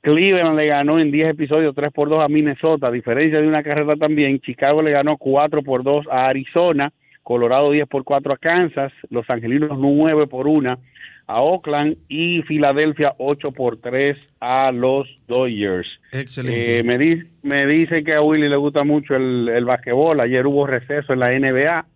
[0.02, 3.62] Cleveland le ganó en 10 episodios 3 por 2 a Minnesota, a diferencia de una
[3.62, 4.38] carrera también.
[4.40, 6.92] Chicago le ganó 4 por 2 a Arizona.
[7.22, 8.92] Colorado 10 por 4 a Kansas.
[9.08, 10.78] Los Angelinos 9 por 1
[11.26, 11.96] a Oakland.
[12.10, 15.88] Y Filadelfia 8 por 3 a los Dodgers.
[16.12, 16.80] Excelente.
[16.80, 20.20] Eh, me, di me dice que a Willy le gusta mucho el, el basquetbol.
[20.20, 21.86] Ayer hubo receso en la NBA.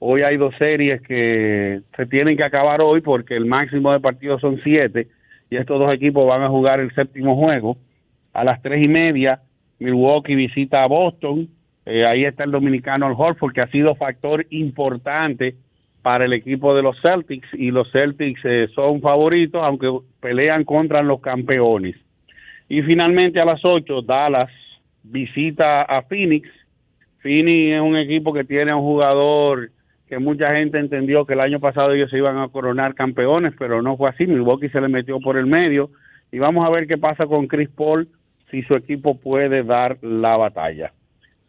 [0.00, 4.40] Hoy hay dos series que se tienen que acabar hoy porque el máximo de partidos
[4.40, 5.08] son siete
[5.50, 7.76] y estos dos equipos van a jugar el séptimo juego.
[8.32, 9.40] A las tres y media,
[9.80, 11.48] Milwaukee visita a Boston.
[11.84, 15.56] Eh, ahí está el dominicano Al Horford, que ha sido factor importante
[16.02, 19.88] para el equipo de los Celtics y los Celtics eh, son favoritos, aunque
[20.20, 21.96] pelean contra los campeones.
[22.68, 24.50] Y finalmente a las ocho, Dallas
[25.02, 26.48] visita a Phoenix.
[27.20, 29.70] Phoenix es un equipo que tiene un jugador
[30.08, 33.82] que mucha gente entendió que el año pasado ellos se iban a coronar campeones, pero
[33.82, 34.26] no fue así.
[34.26, 35.90] Milwaukee se le metió por el medio
[36.32, 38.08] y vamos a ver qué pasa con Chris Paul
[38.50, 40.92] si su equipo puede dar la batalla.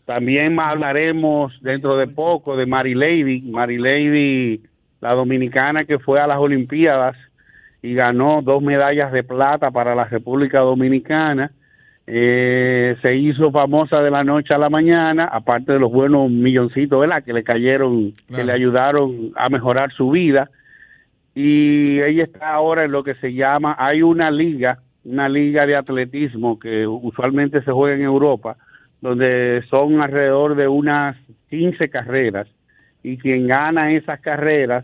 [0.05, 4.61] También hablaremos dentro de poco de Mary Lady, Mary Lady,
[5.01, 7.15] la dominicana que fue a las Olimpiadas
[7.81, 11.51] y ganó dos medallas de plata para la República Dominicana
[12.11, 16.99] eh, se hizo famosa de la noche a la mañana, aparte de los buenos milloncitos,
[16.99, 17.23] ¿verdad?
[17.23, 18.41] Que le cayeron, claro.
[18.41, 20.49] que le ayudaron a mejorar su vida.
[21.35, 25.75] Y ella está ahora en lo que se llama, hay una liga, una liga de
[25.75, 28.57] atletismo que usualmente se juega en Europa,
[29.01, 31.15] donde son alrededor de unas
[31.51, 32.47] 15 carreras.
[33.03, 34.83] Y quien gana esas carreras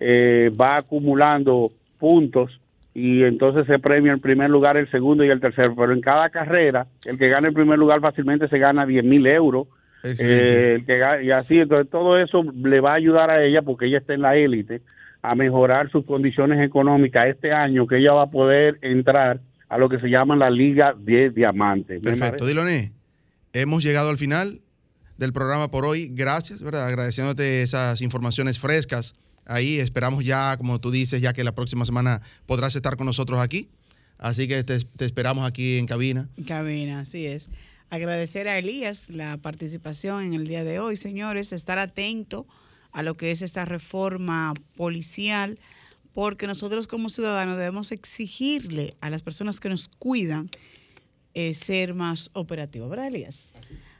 [0.00, 1.70] eh, va acumulando
[2.00, 2.60] puntos
[2.94, 5.74] y entonces se premia el primer lugar, el segundo y el tercero.
[5.74, 9.26] Pero en cada carrera, el que gana el primer lugar fácilmente se gana 10 mil
[9.26, 9.66] euros.
[10.04, 13.86] Eh, el que, y así, entonces todo eso le va a ayudar a ella porque
[13.86, 14.80] ella está en la élite
[15.22, 19.88] a mejorar sus condiciones económicas este año que ella va a poder entrar a lo
[19.88, 22.00] que se llama la Liga de Diamantes.
[22.02, 22.92] Perfecto, Diloné.
[23.54, 24.60] Hemos llegado al final
[25.16, 26.10] del programa por hoy.
[26.12, 26.86] Gracias, ¿verdad?
[26.86, 29.14] Agradeciéndote esas informaciones frescas
[29.46, 29.78] ahí.
[29.78, 33.68] Esperamos ya, como tú dices, ya que la próxima semana podrás estar con nosotros aquí.
[34.18, 36.28] Así que te, te esperamos aquí en cabina.
[36.46, 37.50] Cabina, así es.
[37.90, 41.52] Agradecer a Elías la participación en el día de hoy, señores.
[41.52, 42.46] Estar atento
[42.92, 45.58] a lo que es esta reforma policial
[46.14, 50.48] porque nosotros como ciudadanos debemos exigirle a las personas que nos cuidan
[51.34, 53.52] eh, ser más operativos, ¿verdad, Elías?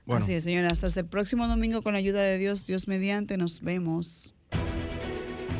[0.06, 0.22] Bueno.
[0.22, 0.68] Así es, señora.
[0.68, 4.34] Hasta el próximo domingo con la ayuda de Dios, Dios mediante, nos vemos.